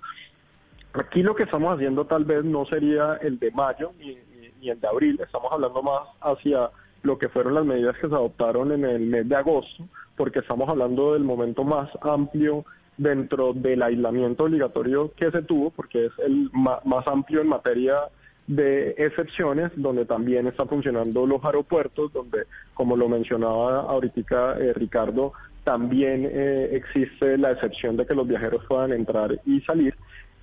Aquí 0.93 1.23
lo 1.23 1.35
que 1.35 1.45
estamos 1.45 1.75
haciendo 1.75 2.05
tal 2.05 2.25
vez 2.25 2.45
no 2.45 2.67
sería 2.67 3.19
el 3.23 3.39
de 3.39 3.51
mayo 3.51 3.93
ni, 3.99 4.19
ni 4.65 4.71
el 4.71 4.81
de 4.81 4.89
abril, 4.89 5.21
estamos 5.23 5.53
hablando 5.53 5.83
más 5.83 6.09
hacia 6.21 6.71
lo 7.03 7.19
que 7.19 7.29
fueron 7.29 7.55
las 7.55 7.65
medidas 7.65 7.97
que 7.97 8.09
se 8.09 8.15
adoptaron 8.15 8.73
en 8.73 8.85
el 8.85 9.01
mes 9.03 9.29
de 9.29 9.37
agosto, 9.37 9.85
porque 10.17 10.39
estamos 10.39 10.69
hablando 10.69 11.13
del 11.13 11.23
momento 11.23 11.65
más 11.65 11.91
amplio 12.01 12.65
dentro 12.97 13.53
del 13.53 13.83
aislamiento 13.83 14.45
obligatorio 14.45 15.13
que 15.15 15.31
se 15.31 15.43
tuvo, 15.43 15.71
porque 15.71 16.07
es 16.07 16.13
el 16.25 16.51
más 16.53 17.07
amplio 17.07 17.43
en 17.43 17.49
materia 17.49 17.97
de 18.47 18.95
excepciones, 18.99 19.71
donde 19.77 20.07
también 20.07 20.47
están 20.47 20.69
funcionando 20.69 21.27
los 21.27 21.45
aeropuertos, 21.45 22.13
donde, 22.13 22.45
como 22.75 22.97
lo 22.97 23.09
mencionaba 23.09 23.81
ahorita 23.81 24.59
eh, 24.59 24.73
Ricardo, 24.75 25.33
también 25.65 26.29
eh, 26.31 26.71
existe 26.73 27.39
la 27.39 27.53
excepción 27.53 27.97
de 27.97 28.07
que 28.07 28.15
los 28.15 28.29
viajeros 28.29 28.65
puedan 28.67 28.93
entrar 28.93 29.39
y 29.47 29.61
salir 29.63 29.95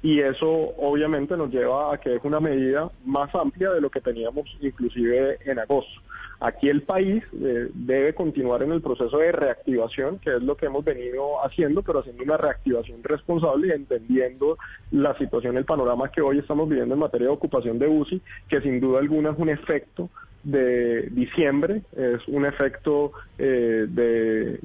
y 0.03 0.19
eso 0.19 0.49
obviamente 0.77 1.37
nos 1.37 1.51
lleva 1.51 1.93
a 1.93 1.97
que 1.99 2.15
es 2.15 2.23
una 2.23 2.39
medida 2.39 2.89
más 3.05 3.33
amplia 3.35 3.71
de 3.71 3.81
lo 3.81 3.89
que 3.89 4.01
teníamos 4.01 4.45
inclusive 4.61 5.37
en 5.45 5.59
agosto. 5.59 6.01
Aquí 6.39 6.69
el 6.69 6.81
país 6.81 7.23
eh, 7.39 7.69
debe 7.71 8.15
continuar 8.15 8.63
en 8.63 8.71
el 8.71 8.81
proceso 8.81 9.15
de 9.19 9.31
reactivación, 9.31 10.17
que 10.17 10.37
es 10.37 10.41
lo 10.41 10.57
que 10.57 10.65
hemos 10.65 10.83
venido 10.83 11.45
haciendo, 11.45 11.83
pero 11.83 11.99
haciendo 11.99 12.23
una 12.23 12.37
reactivación 12.37 13.03
responsable 13.03 13.67
y 13.67 13.71
entendiendo 13.71 14.57
la 14.89 15.15
situación, 15.19 15.55
el 15.57 15.65
panorama 15.65 16.09
que 16.09 16.21
hoy 16.21 16.39
estamos 16.39 16.67
viviendo 16.67 16.95
en 16.95 16.99
materia 16.99 17.27
de 17.27 17.33
ocupación 17.33 17.77
de 17.77 17.87
UCI, 17.87 18.21
que 18.49 18.59
sin 18.61 18.79
duda 18.79 18.99
alguna 18.99 19.29
es 19.29 19.37
un 19.37 19.49
efecto 19.49 20.09
de 20.43 21.03
diciembre, 21.11 21.81
es 21.95 22.27
un 22.27 22.45
efecto 22.45 23.11
eh, 23.37 23.85
del 23.87 24.59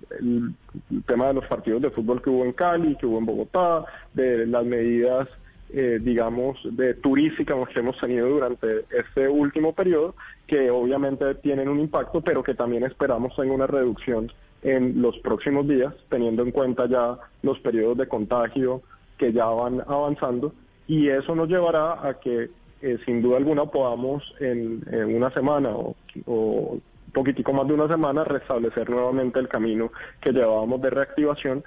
tema 1.06 1.28
de 1.28 1.34
los 1.34 1.46
partidos 1.46 1.82
de 1.82 1.90
fútbol 1.90 2.22
que 2.22 2.30
hubo 2.30 2.44
en 2.44 2.52
Cali, 2.52 2.96
que 2.96 3.06
hubo 3.06 3.18
en 3.18 3.26
Bogotá, 3.26 3.84
de 4.14 4.46
las 4.46 4.64
medidas 4.64 5.28
eh, 5.70 5.98
digamos, 6.00 6.56
de 6.76 6.94
turística 6.94 7.54
que 7.72 7.80
hemos 7.80 7.98
tenido 7.98 8.28
durante 8.28 8.84
este 8.88 9.28
último 9.28 9.72
periodo, 9.72 10.14
que 10.46 10.70
obviamente 10.70 11.34
tienen 11.36 11.68
un 11.68 11.80
impacto, 11.80 12.20
pero 12.20 12.44
que 12.44 12.54
también 12.54 12.84
esperamos 12.84 13.34
tenga 13.34 13.52
una 13.52 13.66
reducción 13.66 14.30
en 14.62 15.02
los 15.02 15.18
próximos 15.18 15.66
días, 15.66 15.92
teniendo 16.08 16.44
en 16.44 16.52
cuenta 16.52 16.86
ya 16.86 17.18
los 17.42 17.58
periodos 17.58 17.98
de 17.98 18.06
contagio 18.06 18.82
que 19.18 19.32
ya 19.32 19.46
van 19.46 19.82
avanzando, 19.88 20.52
y 20.86 21.08
eso 21.08 21.34
nos 21.34 21.48
llevará 21.48 22.08
a 22.08 22.20
que 22.20 22.48
eh, 22.82 22.98
sin 23.04 23.22
duda 23.22 23.38
alguna 23.38 23.66
podamos 23.66 24.22
en, 24.40 24.82
una 25.14 25.30
semana 25.30 25.70
o, 25.70 25.96
o 26.26 26.78
poquitico 27.12 27.52
más 27.52 27.66
de 27.66 27.74
una 27.74 27.88
semana 27.88 28.24
restablecer 28.24 28.90
nuevamente 28.90 29.38
el 29.38 29.48
camino 29.48 29.90
que 30.20 30.32
llevábamos 30.32 30.82
de 30.82 30.90
reactivación, 30.90 31.64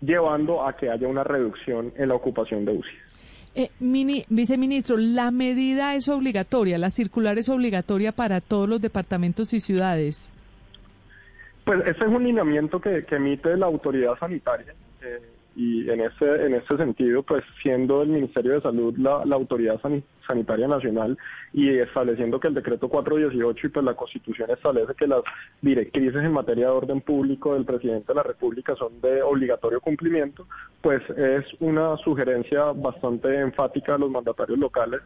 llevando 0.00 0.66
a 0.66 0.74
que 0.74 0.90
haya 0.90 1.06
una 1.06 1.24
reducción 1.24 1.92
en 1.96 2.08
la 2.08 2.14
ocupación 2.14 2.64
de 2.64 2.72
UCI. 2.72 3.08
Eh, 3.54 3.70
mini, 3.80 4.24
viceministro, 4.28 4.96
la 4.96 5.30
medida 5.30 5.94
es 5.94 6.08
obligatoria, 6.08 6.78
la 6.78 6.90
circular 6.90 7.38
es 7.38 7.48
obligatoria 7.48 8.12
para 8.12 8.40
todos 8.40 8.68
los 8.68 8.80
departamentos 8.80 9.52
y 9.52 9.60
ciudades. 9.60 10.32
Pues 11.64 11.80
ese 11.80 12.04
es 12.04 12.08
un 12.08 12.24
lineamiento 12.24 12.80
que, 12.80 13.04
emite 13.10 13.56
la 13.56 13.66
autoridad 13.66 14.18
sanitaria. 14.18 14.72
Eh, 15.02 15.20
y 15.58 15.90
en 15.90 16.00
ese 16.00 16.46
en 16.46 16.54
ese 16.54 16.76
sentido 16.76 17.24
pues 17.24 17.42
siendo 17.60 18.00
el 18.02 18.10
Ministerio 18.10 18.52
de 18.54 18.60
Salud 18.60 18.96
la, 18.96 19.24
autoridad 19.34 19.80
sanitaria 20.24 20.68
nacional 20.68 21.18
y 21.52 21.68
estableciendo 21.78 22.38
que 22.38 22.46
el 22.46 22.54
decreto 22.54 22.88
418 22.88 23.66
y 23.66 23.70
pues 23.70 23.84
la 23.84 23.94
Constitución 23.94 24.50
establece 24.52 24.94
que 24.94 25.08
las 25.08 25.22
directrices 25.60 26.22
en 26.22 26.32
materia 26.32 26.66
de 26.66 26.70
orden 26.70 27.00
público 27.00 27.54
del 27.54 27.64
presidente 27.64 28.06
de 28.06 28.14
la 28.14 28.22
República 28.22 28.76
son 28.76 29.00
de 29.00 29.20
obligatorio 29.20 29.80
cumplimiento 29.80 30.46
pues 30.80 31.02
es 31.10 31.44
una 31.58 31.96
sugerencia 31.96 32.66
bastante 32.66 33.40
enfática 33.40 33.96
a 33.96 33.98
los 33.98 34.12
mandatarios 34.12 34.60
locales 34.60 35.00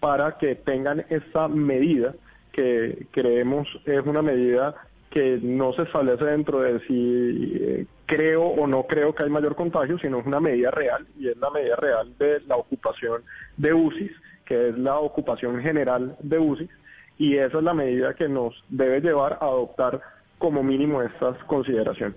para 0.00 0.38
que 0.38 0.54
tengan 0.54 1.04
esa 1.10 1.48
medida 1.48 2.14
que 2.52 3.06
creemos 3.12 3.68
es 3.84 4.06
una 4.06 4.22
medida 4.22 4.74
que 5.18 5.40
no 5.42 5.72
se 5.72 5.82
establece 5.82 6.24
dentro 6.24 6.60
de 6.60 6.78
si 6.86 7.52
eh, 7.56 7.86
creo 8.06 8.44
o 8.44 8.68
no 8.68 8.84
creo 8.84 9.12
que 9.12 9.24
hay 9.24 9.30
mayor 9.30 9.56
contagio, 9.56 9.98
sino 9.98 10.20
es 10.20 10.26
una 10.26 10.38
medida 10.38 10.70
real 10.70 11.08
y 11.18 11.26
es 11.26 11.36
la 11.38 11.50
medida 11.50 11.74
real 11.74 12.14
de 12.20 12.40
la 12.46 12.54
ocupación 12.54 13.22
de 13.56 13.74
UCI, 13.74 14.12
que 14.46 14.68
es 14.68 14.78
la 14.78 15.00
ocupación 15.00 15.60
general 15.60 16.16
de 16.22 16.38
UCI, 16.38 16.68
y 17.18 17.36
esa 17.36 17.58
es 17.58 17.64
la 17.64 17.74
medida 17.74 18.14
que 18.14 18.28
nos 18.28 18.54
debe 18.68 19.00
llevar 19.00 19.38
a 19.40 19.46
adoptar 19.46 20.00
como 20.38 20.62
mínimo 20.62 21.02
estas 21.02 21.36
consideraciones. 21.46 22.16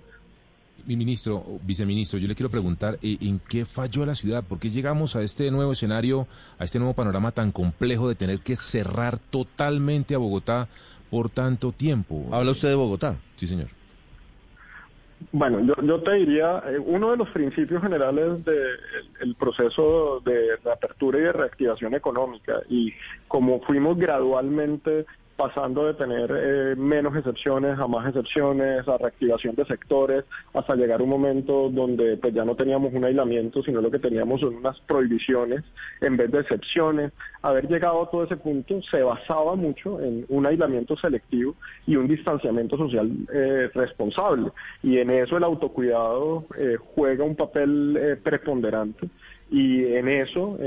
Mi 0.85 0.95
ministro, 0.95 1.43
viceministro, 1.63 2.19
yo 2.19 2.27
le 2.27 2.35
quiero 2.35 2.51
preguntar, 2.51 2.99
eh, 3.01 3.17
¿en 3.19 3.39
qué 3.49 3.65
falló 3.65 4.05
la 4.05 4.13
ciudad? 4.13 4.43
¿Por 4.43 4.59
qué 4.59 4.69
llegamos 4.69 5.15
a 5.15 5.23
este 5.23 5.49
nuevo 5.49 5.71
escenario, 5.71 6.27
a 6.59 6.65
este 6.65 6.77
nuevo 6.77 6.93
panorama 6.93 7.31
tan 7.31 7.51
complejo 7.51 8.07
de 8.07 8.13
tener 8.13 8.41
que 8.41 8.55
cerrar 8.55 9.17
totalmente 9.17 10.13
a 10.13 10.19
Bogotá 10.19 10.67
por 11.11 11.29
tanto 11.29 11.71
tiempo? 11.73 12.25
Habla 12.31 12.51
usted 12.51 12.69
de 12.69 12.75
Bogotá. 12.75 13.17
Sí, 13.35 13.45
señor. 13.45 13.67
Bueno, 15.31 15.59
yo, 15.83 16.01
te 16.01 16.13
diría, 16.13 16.63
eh, 16.67 16.79
uno 16.79 17.11
de 17.11 17.17
los 17.17 17.29
principios 17.29 17.83
generales 17.83 18.43
del 18.43 19.35
proceso 19.37 20.19
de, 20.25 20.57
de, 20.63 20.71
apertura 20.71 21.19
y 21.19 21.21
de 21.21 21.31
reactivación 21.31 21.93
económica 21.93 22.61
y 22.69 22.91
como 23.27 23.61
fuimos 23.61 23.97
gradualmente 23.97 25.05
pasando 25.41 25.87
de 25.87 25.95
tener 25.95 26.31
eh, 26.31 26.75
menos 26.75 27.15
excepciones 27.15 27.79
a 27.79 27.87
más 27.87 28.07
excepciones, 28.07 28.87
a 28.87 28.99
reactivación 28.99 29.55
de 29.55 29.65
sectores, 29.65 30.23
hasta 30.53 30.75
llegar 30.75 31.01
un 31.01 31.09
momento 31.09 31.67
donde 31.71 32.15
pues 32.17 32.31
ya 32.35 32.45
no 32.45 32.55
teníamos 32.55 32.93
un 32.93 33.05
aislamiento, 33.05 33.63
sino 33.63 33.81
lo 33.81 33.89
que 33.89 33.97
teníamos 33.97 34.41
son 34.41 34.57
unas 34.57 34.79
prohibiciones 34.81 35.63
en 35.99 36.15
vez 36.15 36.29
de 36.29 36.41
excepciones. 36.41 37.11
Haber 37.41 37.67
llegado 37.67 38.03
a 38.03 38.11
todo 38.11 38.23
ese 38.23 38.37
punto 38.37 38.83
se 38.83 39.01
basaba 39.01 39.55
mucho 39.55 39.99
en 39.99 40.27
un 40.29 40.45
aislamiento 40.45 40.95
selectivo 40.95 41.55
y 41.87 41.95
un 41.95 42.07
distanciamiento 42.07 42.77
social 42.77 43.09
eh, 43.33 43.71
responsable. 43.73 44.51
Y 44.83 44.99
en 44.99 45.09
eso 45.09 45.37
el 45.37 45.43
autocuidado 45.43 46.45
eh, 46.55 46.77
juega 46.93 47.23
un 47.23 47.35
papel 47.35 48.19
preponderante 48.23 49.09
y 49.49 49.85
en 49.85 50.07
eso 50.07 50.57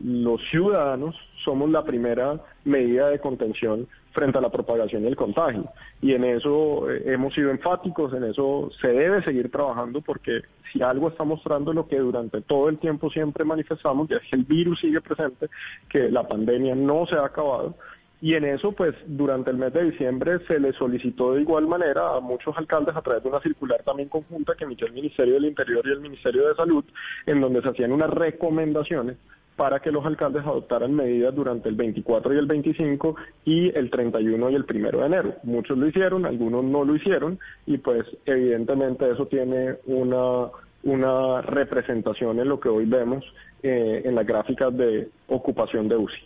los 0.00 0.40
ciudadanos 0.50 1.16
somos 1.44 1.70
la 1.70 1.82
primera 1.82 2.42
medida 2.64 3.08
de 3.08 3.20
contención 3.20 3.86
frente 4.18 4.38
a 4.38 4.40
la 4.40 4.50
propagación 4.50 5.04
y 5.04 5.06
el 5.06 5.16
contagio. 5.16 5.70
Y 6.02 6.12
en 6.12 6.24
eso 6.24 6.90
eh, 6.90 7.02
hemos 7.06 7.32
sido 7.34 7.50
enfáticos, 7.50 8.12
en 8.12 8.24
eso 8.24 8.68
se 8.80 8.88
debe 8.88 9.22
seguir 9.22 9.48
trabajando 9.48 10.00
porque 10.00 10.42
si 10.72 10.82
algo 10.82 11.08
está 11.08 11.22
mostrando 11.22 11.72
lo 11.72 11.86
que 11.86 11.98
durante 11.98 12.40
todo 12.40 12.68
el 12.68 12.78
tiempo 12.78 13.10
siempre 13.10 13.44
manifestamos, 13.44 14.08
que 14.08 14.16
es 14.16 14.22
que 14.28 14.36
el 14.36 14.44
virus 14.44 14.80
sigue 14.80 15.00
presente, 15.00 15.48
que 15.88 16.10
la 16.10 16.26
pandemia 16.26 16.74
no 16.74 17.06
se 17.06 17.16
ha 17.16 17.24
acabado, 17.24 17.76
y 18.20 18.34
en 18.34 18.44
eso, 18.44 18.72
pues, 18.72 18.96
durante 19.06 19.50
el 19.52 19.58
mes 19.58 19.72
de 19.72 19.92
diciembre 19.92 20.40
se 20.48 20.58
le 20.58 20.72
solicitó 20.72 21.34
de 21.34 21.42
igual 21.42 21.68
manera 21.68 22.16
a 22.16 22.20
muchos 22.20 22.56
alcaldes 22.58 22.96
a 22.96 23.02
través 23.02 23.22
de 23.22 23.28
una 23.28 23.40
circular 23.40 23.80
también 23.84 24.08
conjunta 24.08 24.56
que 24.56 24.64
emitió 24.64 24.88
el 24.88 24.92
Ministerio 24.94 25.34
del 25.34 25.44
Interior 25.44 25.86
y 25.86 25.92
el 25.92 26.00
Ministerio 26.00 26.48
de 26.48 26.56
Salud, 26.56 26.84
en 27.26 27.40
donde 27.40 27.62
se 27.62 27.68
hacían 27.68 27.92
unas 27.92 28.10
recomendaciones 28.10 29.16
para 29.58 29.80
que 29.80 29.90
los 29.90 30.06
alcaldes 30.06 30.46
adoptaran 30.46 30.94
medidas 30.94 31.34
durante 31.34 31.68
el 31.68 31.74
24 31.74 32.32
y 32.32 32.38
el 32.38 32.46
25 32.46 33.16
y 33.44 33.76
el 33.76 33.90
31 33.90 34.50
y 34.50 34.54
el 34.54 34.64
1 34.64 34.90
de 35.00 35.06
enero. 35.06 35.34
Muchos 35.42 35.76
lo 35.76 35.88
hicieron, 35.88 36.24
algunos 36.26 36.62
no 36.64 36.84
lo 36.84 36.94
hicieron 36.94 37.40
y 37.66 37.76
pues 37.78 38.06
evidentemente 38.24 39.10
eso 39.10 39.26
tiene 39.26 39.74
una, 39.86 40.46
una 40.84 41.42
representación 41.42 42.38
en 42.38 42.48
lo 42.48 42.60
que 42.60 42.68
hoy 42.68 42.84
vemos 42.84 43.24
eh, 43.64 44.02
en 44.04 44.14
las 44.14 44.24
gráficas 44.24 44.74
de 44.76 45.08
ocupación 45.26 45.88
de 45.88 45.96
UCI. 45.96 46.22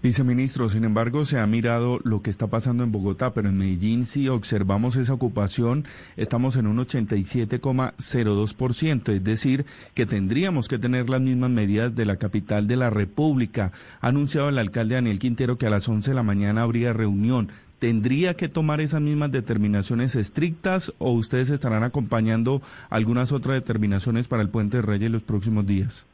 Viceministro, 0.00 0.68
sin 0.68 0.84
embargo, 0.84 1.24
se 1.24 1.40
ha 1.40 1.46
mirado 1.48 1.98
lo 2.04 2.22
que 2.22 2.30
está 2.30 2.46
pasando 2.46 2.84
en 2.84 2.92
Bogotá, 2.92 3.34
pero 3.34 3.48
en 3.48 3.58
Medellín 3.58 4.06
si 4.06 4.28
observamos 4.28 4.94
esa 4.94 5.12
ocupación, 5.12 5.86
estamos 6.16 6.54
en 6.54 6.68
un 6.68 6.78
87,02%, 6.78 9.12
es 9.12 9.24
decir, 9.24 9.66
que 9.94 10.06
tendríamos 10.06 10.68
que 10.68 10.78
tener 10.78 11.10
las 11.10 11.20
mismas 11.20 11.50
medidas 11.50 11.96
de 11.96 12.06
la 12.06 12.14
capital 12.14 12.68
de 12.68 12.76
la 12.76 12.90
República. 12.90 13.72
Ha 14.00 14.06
anunciado 14.06 14.50
el 14.50 14.58
alcalde 14.58 14.94
Daniel 14.94 15.18
Quintero 15.18 15.56
que 15.56 15.66
a 15.66 15.70
las 15.70 15.88
11 15.88 16.12
de 16.12 16.14
la 16.14 16.22
mañana 16.22 16.62
habría 16.62 16.92
reunión. 16.92 17.48
¿Tendría 17.80 18.34
que 18.34 18.48
tomar 18.48 18.80
esas 18.80 19.00
mismas 19.00 19.32
determinaciones 19.32 20.14
estrictas 20.14 20.92
o 20.98 21.10
ustedes 21.10 21.50
estarán 21.50 21.82
acompañando 21.82 22.62
algunas 22.88 23.32
otras 23.32 23.56
determinaciones 23.56 24.28
para 24.28 24.42
el 24.42 24.48
Puente 24.48 24.76
de 24.76 24.82
Reyes 24.82 25.10
los 25.10 25.22
próximos 25.22 25.66
días? 25.66 26.06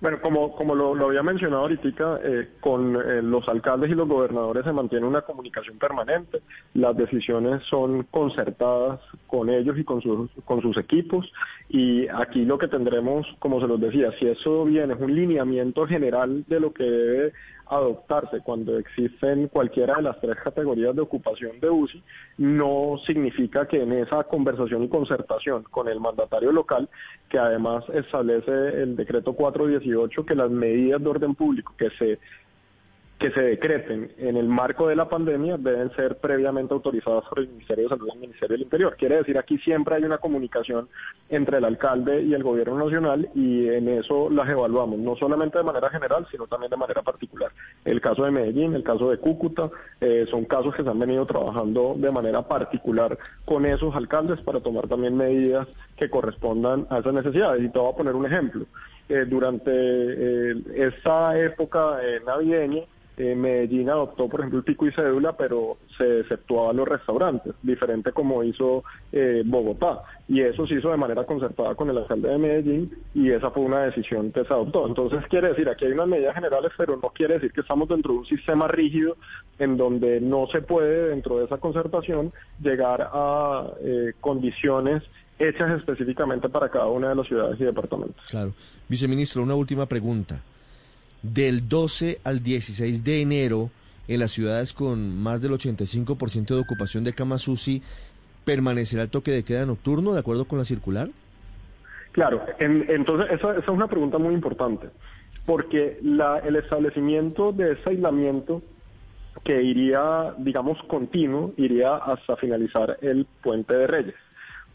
Bueno, 0.00 0.20
como, 0.20 0.54
como 0.54 0.74
lo, 0.74 1.06
había 1.06 1.22
mencionado 1.22 1.62
ahorita, 1.62 2.20
eh, 2.22 2.48
con 2.60 2.96
eh, 2.96 3.22
los 3.22 3.48
alcaldes 3.48 3.90
y 3.90 3.94
los 3.94 4.08
gobernadores 4.08 4.64
se 4.64 4.72
mantiene 4.72 5.06
una 5.06 5.22
comunicación 5.22 5.78
permanente, 5.78 6.42
las 6.74 6.96
decisiones 6.96 7.62
son 7.64 8.02
concertadas 8.10 9.00
con 9.26 9.48
ellos 9.48 9.78
y 9.78 9.84
con 9.84 10.02
sus, 10.02 10.30
con 10.44 10.60
sus 10.60 10.76
equipos. 10.78 11.30
Y 11.68 12.06
aquí 12.08 12.44
lo 12.44 12.58
que 12.58 12.68
tendremos, 12.68 13.26
como 13.38 13.60
se 13.60 13.66
los 13.66 13.80
decía, 13.80 14.10
si 14.18 14.26
eso 14.26 14.64
viene 14.64 14.94
es 14.94 15.00
un 15.00 15.14
lineamiento 15.14 15.86
general 15.86 16.44
de 16.48 16.60
lo 16.60 16.72
que 16.72 16.84
debe 16.84 17.32
adoptarse. 17.66 18.40
Cuando 18.40 18.78
existen 18.78 19.48
cualquiera 19.48 19.96
de 19.96 20.02
las 20.02 20.20
tres 20.20 20.36
categorías 20.42 20.94
de 20.94 21.02
ocupación 21.02 21.60
de 21.60 21.70
UCI, 21.70 22.02
no 22.38 22.98
significa 23.06 23.66
que 23.66 23.82
en 23.82 23.92
esa 23.92 24.24
conversación 24.24 24.82
y 24.82 24.88
concertación 24.88 25.64
con 25.64 25.88
el 25.88 26.00
mandatario 26.00 26.52
local, 26.52 26.88
que 27.28 27.38
además 27.38 27.84
establece 27.92 28.52
el 28.82 28.96
decreto 28.96 29.34
418 29.84 30.26
que 30.26 30.34
las 30.34 30.50
medidas 30.50 31.02
de 31.02 31.08
orden 31.08 31.34
público 31.34 31.74
que 31.76 31.90
se 31.90 32.18
que 33.18 33.30
se 33.30 33.42
decreten 33.42 34.10
en 34.18 34.36
el 34.36 34.48
marco 34.48 34.88
de 34.88 34.96
la 34.96 35.08
pandemia 35.08 35.56
deben 35.56 35.90
ser 35.94 36.18
previamente 36.18 36.74
autorizadas 36.74 37.24
por 37.28 37.38
el 37.38 37.48
Ministerio 37.48 37.84
de 37.84 37.90
Salud 37.90 38.08
y 38.08 38.12
el 38.12 38.20
Ministerio 38.20 38.54
del 38.54 38.62
Interior. 38.62 38.96
Quiere 38.98 39.16
decir, 39.16 39.38
aquí 39.38 39.56
siempre 39.58 39.94
hay 39.94 40.04
una 40.04 40.18
comunicación 40.18 40.88
entre 41.28 41.58
el 41.58 41.64
alcalde 41.64 42.22
y 42.22 42.34
el 42.34 42.42
gobierno 42.42 42.76
nacional 42.76 43.30
y 43.34 43.68
en 43.68 43.88
eso 43.88 44.28
las 44.30 44.48
evaluamos, 44.48 44.98
no 44.98 45.16
solamente 45.16 45.58
de 45.58 45.64
manera 45.64 45.88
general, 45.90 46.26
sino 46.30 46.46
también 46.46 46.70
de 46.70 46.76
manera 46.76 47.02
particular. 47.02 47.52
El 47.84 48.00
caso 48.00 48.24
de 48.24 48.30
Medellín, 48.32 48.74
el 48.74 48.82
caso 48.82 49.08
de 49.08 49.18
Cúcuta, 49.18 49.70
eh, 50.00 50.26
son 50.30 50.44
casos 50.44 50.74
que 50.74 50.82
se 50.82 50.90
han 50.90 50.98
venido 50.98 51.24
trabajando 51.24 51.94
de 51.96 52.10
manera 52.10 52.42
particular 52.42 53.16
con 53.44 53.64
esos 53.64 53.94
alcaldes 53.94 54.40
para 54.40 54.60
tomar 54.60 54.88
también 54.88 55.16
medidas 55.16 55.68
que 55.96 56.10
correspondan 56.10 56.86
a 56.90 56.98
esas 56.98 57.14
necesidades. 57.14 57.62
Y 57.62 57.68
te 57.70 57.78
voy 57.78 57.92
a 57.92 57.96
poner 57.96 58.14
un 58.14 58.26
ejemplo. 58.26 58.66
Eh, 59.08 59.24
durante 59.26 59.70
eh, 59.70 60.54
esta 60.76 61.38
época 61.38 61.98
navideña, 62.26 62.84
eh, 63.16 63.36
Medellín 63.36 63.88
adoptó, 63.90 64.28
por 64.28 64.40
ejemplo, 64.40 64.58
el 64.58 64.64
pico 64.64 64.86
y 64.86 64.92
cédula, 64.92 65.36
pero 65.36 65.76
se 65.96 66.20
exceptuaba 66.20 66.72
los 66.72 66.88
restaurantes, 66.88 67.54
diferente 67.62 68.10
como 68.10 68.42
hizo 68.42 68.82
eh, 69.12 69.42
Bogotá. 69.44 70.02
Y 70.26 70.40
eso 70.40 70.66
se 70.66 70.74
hizo 70.74 70.90
de 70.90 70.96
manera 70.96 71.24
concertada 71.24 71.76
con 71.76 71.90
el 71.90 71.98
alcalde 71.98 72.28
de 72.30 72.38
Medellín 72.38 72.90
y 73.14 73.30
esa 73.30 73.50
fue 73.50 73.62
una 73.62 73.84
decisión 73.84 74.32
que 74.32 74.44
se 74.44 74.52
adoptó. 74.52 74.88
Entonces, 74.88 75.24
quiere 75.28 75.48
decir, 75.48 75.68
aquí 75.68 75.84
hay 75.84 75.92
unas 75.92 76.08
medidas 76.08 76.34
generales, 76.34 76.72
pero 76.76 76.96
no 76.96 77.10
quiere 77.10 77.34
decir 77.34 77.52
que 77.52 77.60
estamos 77.60 77.88
dentro 77.88 78.14
de 78.14 78.18
un 78.18 78.26
sistema 78.26 78.66
rígido 78.66 79.16
en 79.60 79.76
donde 79.76 80.20
no 80.20 80.48
se 80.48 80.62
puede, 80.62 81.10
dentro 81.10 81.38
de 81.38 81.44
esa 81.44 81.58
concertación, 81.58 82.32
llegar 82.60 83.10
a 83.12 83.68
eh, 83.80 84.14
condiciones 84.20 85.04
hechas 85.38 85.78
específicamente 85.78 86.48
para 86.48 86.68
cada 86.68 86.86
una 86.86 87.08
de 87.08 87.14
las 87.14 87.26
ciudades 87.26 87.60
y 87.60 87.64
departamentos. 87.64 88.24
Claro. 88.30 88.52
Viceministro, 88.88 89.42
una 89.42 89.54
última 89.54 89.86
pregunta. 89.86 90.40
Del 91.22 91.68
12 91.68 92.20
al 92.22 92.42
16 92.42 93.02
de 93.02 93.22
enero, 93.22 93.70
en 94.08 94.20
las 94.20 94.32
ciudades 94.32 94.72
con 94.72 95.16
más 95.22 95.40
del 95.40 95.52
85% 95.52 96.54
de 96.54 96.60
ocupación 96.60 97.04
de 97.04 97.14
camas 97.14 97.48
UCI, 97.48 97.82
¿permanecerá 98.44 99.04
el 99.04 99.10
toque 99.10 99.30
de 99.30 99.42
queda 99.42 99.64
nocturno 99.64 100.12
de 100.12 100.20
acuerdo 100.20 100.44
con 100.44 100.58
la 100.58 100.64
circular? 100.64 101.08
Claro, 102.12 102.44
entonces 102.58 103.28
esa, 103.32 103.56
es 103.56 103.68
una 103.68 103.88
pregunta 103.88 104.18
muy 104.18 104.34
importante, 104.34 104.88
porque 105.46 105.98
el 106.00 106.56
establecimiento 106.56 107.50
de 107.50 107.72
ese 107.72 107.90
aislamiento 107.90 108.62
que 109.42 109.60
iría, 109.62 110.32
digamos, 110.38 110.78
continuo, 110.84 111.52
iría 111.56 111.96
hasta 111.96 112.36
finalizar 112.36 112.98
el 113.00 113.26
puente 113.42 113.74
de 113.74 113.86
Reyes. 113.88 114.14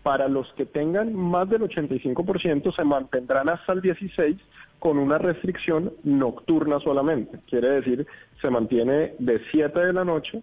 Para 0.03 0.27
los 0.27 0.51
que 0.53 0.65
tengan 0.65 1.13
más 1.13 1.49
del 1.49 1.61
85% 1.61 2.75
se 2.75 2.83
mantendrán 2.83 3.49
hasta 3.49 3.73
el 3.73 3.81
16 3.81 4.37
con 4.79 4.97
una 4.97 5.17
restricción 5.17 5.91
nocturna 6.03 6.79
solamente. 6.79 7.39
Quiere 7.49 7.69
decir, 7.69 8.07
se 8.41 8.49
mantiene 8.49 9.13
de 9.19 9.41
7 9.51 9.77
de 9.77 9.93
la 9.93 10.05
noche 10.05 10.41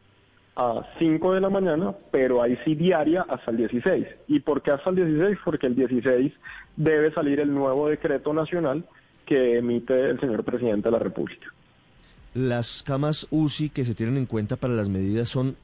a 0.56 0.82
5 0.98 1.34
de 1.34 1.40
la 1.40 1.50
mañana, 1.50 1.94
pero 2.10 2.42
ahí 2.42 2.58
sí 2.64 2.74
diaria 2.74 3.26
hasta 3.28 3.50
el 3.50 3.58
16. 3.58 4.06
¿Y 4.28 4.40
por 4.40 4.62
qué 4.62 4.70
hasta 4.70 4.90
el 4.90 4.96
16? 4.96 5.38
Porque 5.44 5.66
el 5.66 5.74
16 5.74 6.32
debe 6.76 7.12
salir 7.12 7.40
el 7.40 7.52
nuevo 7.52 7.88
decreto 7.88 8.32
nacional 8.32 8.84
que 9.26 9.58
emite 9.58 10.10
el 10.10 10.20
señor 10.20 10.44
presidente 10.44 10.88
de 10.88 10.92
la 10.92 10.98
República. 10.98 11.48
Las 12.34 12.82
camas 12.82 13.26
UCI 13.30 13.70
que 13.70 13.84
se 13.84 13.94
tienen 13.94 14.16
en 14.16 14.26
cuenta 14.26 14.56
para 14.56 14.74
las 14.74 14.88
medidas 14.88 15.28
son 15.28 15.56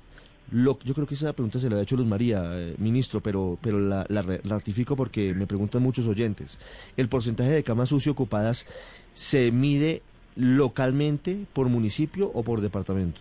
lo, 0.53 0.79
yo 0.85 0.95
creo 0.95 1.07
que 1.07 1.15
esa 1.15 1.33
pregunta 1.33 1.59
se 1.59 1.69
la 1.69 1.77
ha 1.77 1.83
hecho 1.83 1.97
Luz 1.97 2.07
María, 2.07 2.43
eh, 2.55 2.75
ministro, 2.79 3.21
pero, 3.21 3.59
pero 3.63 3.79
la, 3.81 4.05
ratifico 4.45 4.97
porque 4.97 5.35
me 5.35 5.47
preguntan 5.47 5.83
muchos 5.83 6.07
oyentes. 6.07 6.59
¿El 6.97 7.09
porcentaje 7.09 7.51
de 7.51 7.63
camas 7.63 7.91
UCI 7.93 8.11
ocupadas 8.11 8.67
se 9.15 9.51
mide 9.51 10.03
localmente, 10.37 11.45
por 11.53 11.69
municipio 11.69 12.31
o 12.33 12.43
por 12.43 12.61
departamento? 12.61 13.21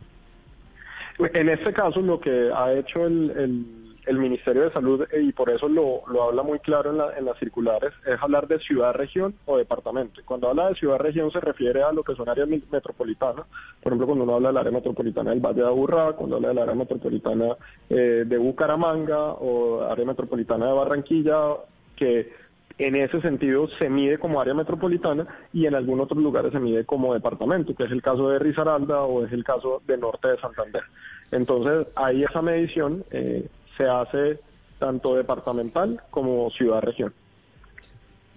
En 1.19 1.49
este 1.49 1.71
caso, 1.73 2.01
lo 2.01 2.19
que 2.19 2.49
ha 2.53 2.73
hecho 2.73 3.05
el 3.05 3.80
Ministerio 4.19 4.63
de 4.63 4.71
Salud, 4.71 5.03
eh, 5.11 5.21
y 5.21 5.31
por 5.31 5.49
eso 5.49 5.67
lo, 5.67 6.01
lo 6.07 6.23
habla 6.23 6.43
muy 6.43 6.59
claro 6.59 6.91
en, 6.91 7.17
en 7.17 7.25
las 7.25 7.37
circulares, 7.39 7.93
es 8.05 8.21
hablar 8.21 8.47
de 8.47 8.59
ciudad, 8.59 8.93
región 8.93 9.35
o 9.45 9.57
departamento. 9.57 10.21
Cuando 10.25 10.49
habla 10.49 10.69
de 10.69 10.75
ciudad, 10.75 10.97
región 10.97 11.31
se 11.31 11.39
refiere 11.39 11.83
a 11.83 11.91
lo 11.91 12.03
que 12.03 12.15
son 12.15 12.29
áreas 12.29 12.47
metropolitanas. 12.47 13.45
Por 13.81 13.91
ejemplo, 13.91 14.07
cuando 14.07 14.23
uno 14.23 14.35
habla 14.35 14.49
del 14.49 14.57
área 14.57 14.71
metropolitana 14.71 15.31
del 15.31 15.39
Valle 15.39 15.61
de 15.61 15.67
Aburrá, 15.67 16.13
cuando 16.13 16.35
habla 16.37 16.49
del 16.49 16.59
área 16.59 16.75
metropolitana 16.75 17.55
eh, 17.89 18.23
de 18.25 18.37
Bucaramanga 18.37 19.33
o 19.33 19.83
área 19.83 20.05
metropolitana 20.05 20.67
de 20.67 20.73
Barranquilla, 20.73 21.55
que 21.95 22.31
en 22.77 22.95
ese 22.95 23.21
sentido 23.21 23.67
se 23.79 23.89
mide 23.89 24.17
como 24.17 24.41
área 24.41 24.53
metropolitana 24.53 25.27
y 25.53 25.65
en 25.65 25.75
algunos 25.75 26.05
otros 26.05 26.23
lugares 26.23 26.51
se 26.51 26.59
mide 26.59 26.85
como 26.85 27.13
departamento, 27.13 27.75
que 27.75 27.83
es 27.83 27.91
el 27.91 28.01
caso 28.01 28.29
de 28.29 28.39
Risaralda 28.39 29.01
o 29.03 29.25
es 29.25 29.31
el 29.31 29.43
caso 29.43 29.81
de 29.85 29.97
Norte 29.97 30.29
de 30.29 30.39
Santander. 30.39 30.83
Entonces, 31.31 31.87
ahí 31.95 32.23
esa 32.23 32.41
medición 32.41 33.03
eh, 33.11 33.47
se 33.81 33.89
hace 33.89 34.39
tanto 34.77 35.15
departamental 35.15 36.01
como 36.11 36.49
ciudad-región. 36.51 37.13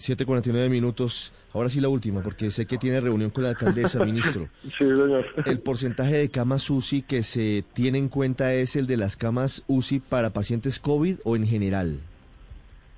7.49 0.01 0.69
minutos. 0.71 1.33
Ahora 1.53 1.69
sí 1.69 1.81
la 1.81 1.89
última, 1.89 2.21
porque 2.21 2.51
sé 2.51 2.67
que 2.67 2.79
tiene 2.79 3.01
reunión 3.01 3.31
con 3.31 3.45
la 3.45 3.51
alcaldesa, 3.51 4.05
ministro. 4.05 4.49
Sí, 4.63 4.71
señor. 4.79 5.27
¿El 5.47 5.61
porcentaje 5.61 6.15
de 6.17 6.31
camas 6.31 6.69
UCI 6.69 7.03
que 7.03 7.23
se 7.23 7.65
tiene 7.75 7.99
en 7.99 8.09
cuenta 8.09 8.55
es 8.55 8.75
el 8.77 8.87
de 8.87 8.97
las 8.97 9.17
camas 9.17 9.65
UCI 9.69 10.01
para 10.01 10.31
pacientes 10.31 10.79
COVID 10.79 11.19
o 11.25 11.37
en 11.37 11.47
general? 11.47 12.01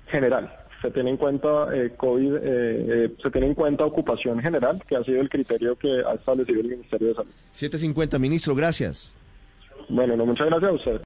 General. 0.07 0.51
Se 0.81 0.91
tiene 0.91 1.11
en 1.11 1.17
cuenta 1.17 1.47
eh, 1.73 1.93
COVID, 1.97 2.35
eh, 2.35 2.39
eh, 2.43 3.13
se 3.21 3.31
tiene 3.31 3.47
en 3.47 3.55
cuenta 3.55 3.83
ocupación 3.83 4.39
general, 4.39 4.81
que 4.87 4.95
ha 4.95 5.03
sido 5.03 5.21
el 5.21 5.29
criterio 5.29 5.75
que 5.75 6.01
ha 6.05 6.13
establecido 6.13 6.61
el 6.61 6.67
Ministerio 6.67 7.09
de 7.09 7.13
Salud. 7.15 7.31
7.50, 7.53 8.19
ministro, 8.19 8.55
gracias. 8.55 9.13
Bueno, 9.89 10.17
no, 10.17 10.25
muchas 10.25 10.47
gracias 10.47 10.71
a 10.71 10.73
usted. 10.75 10.95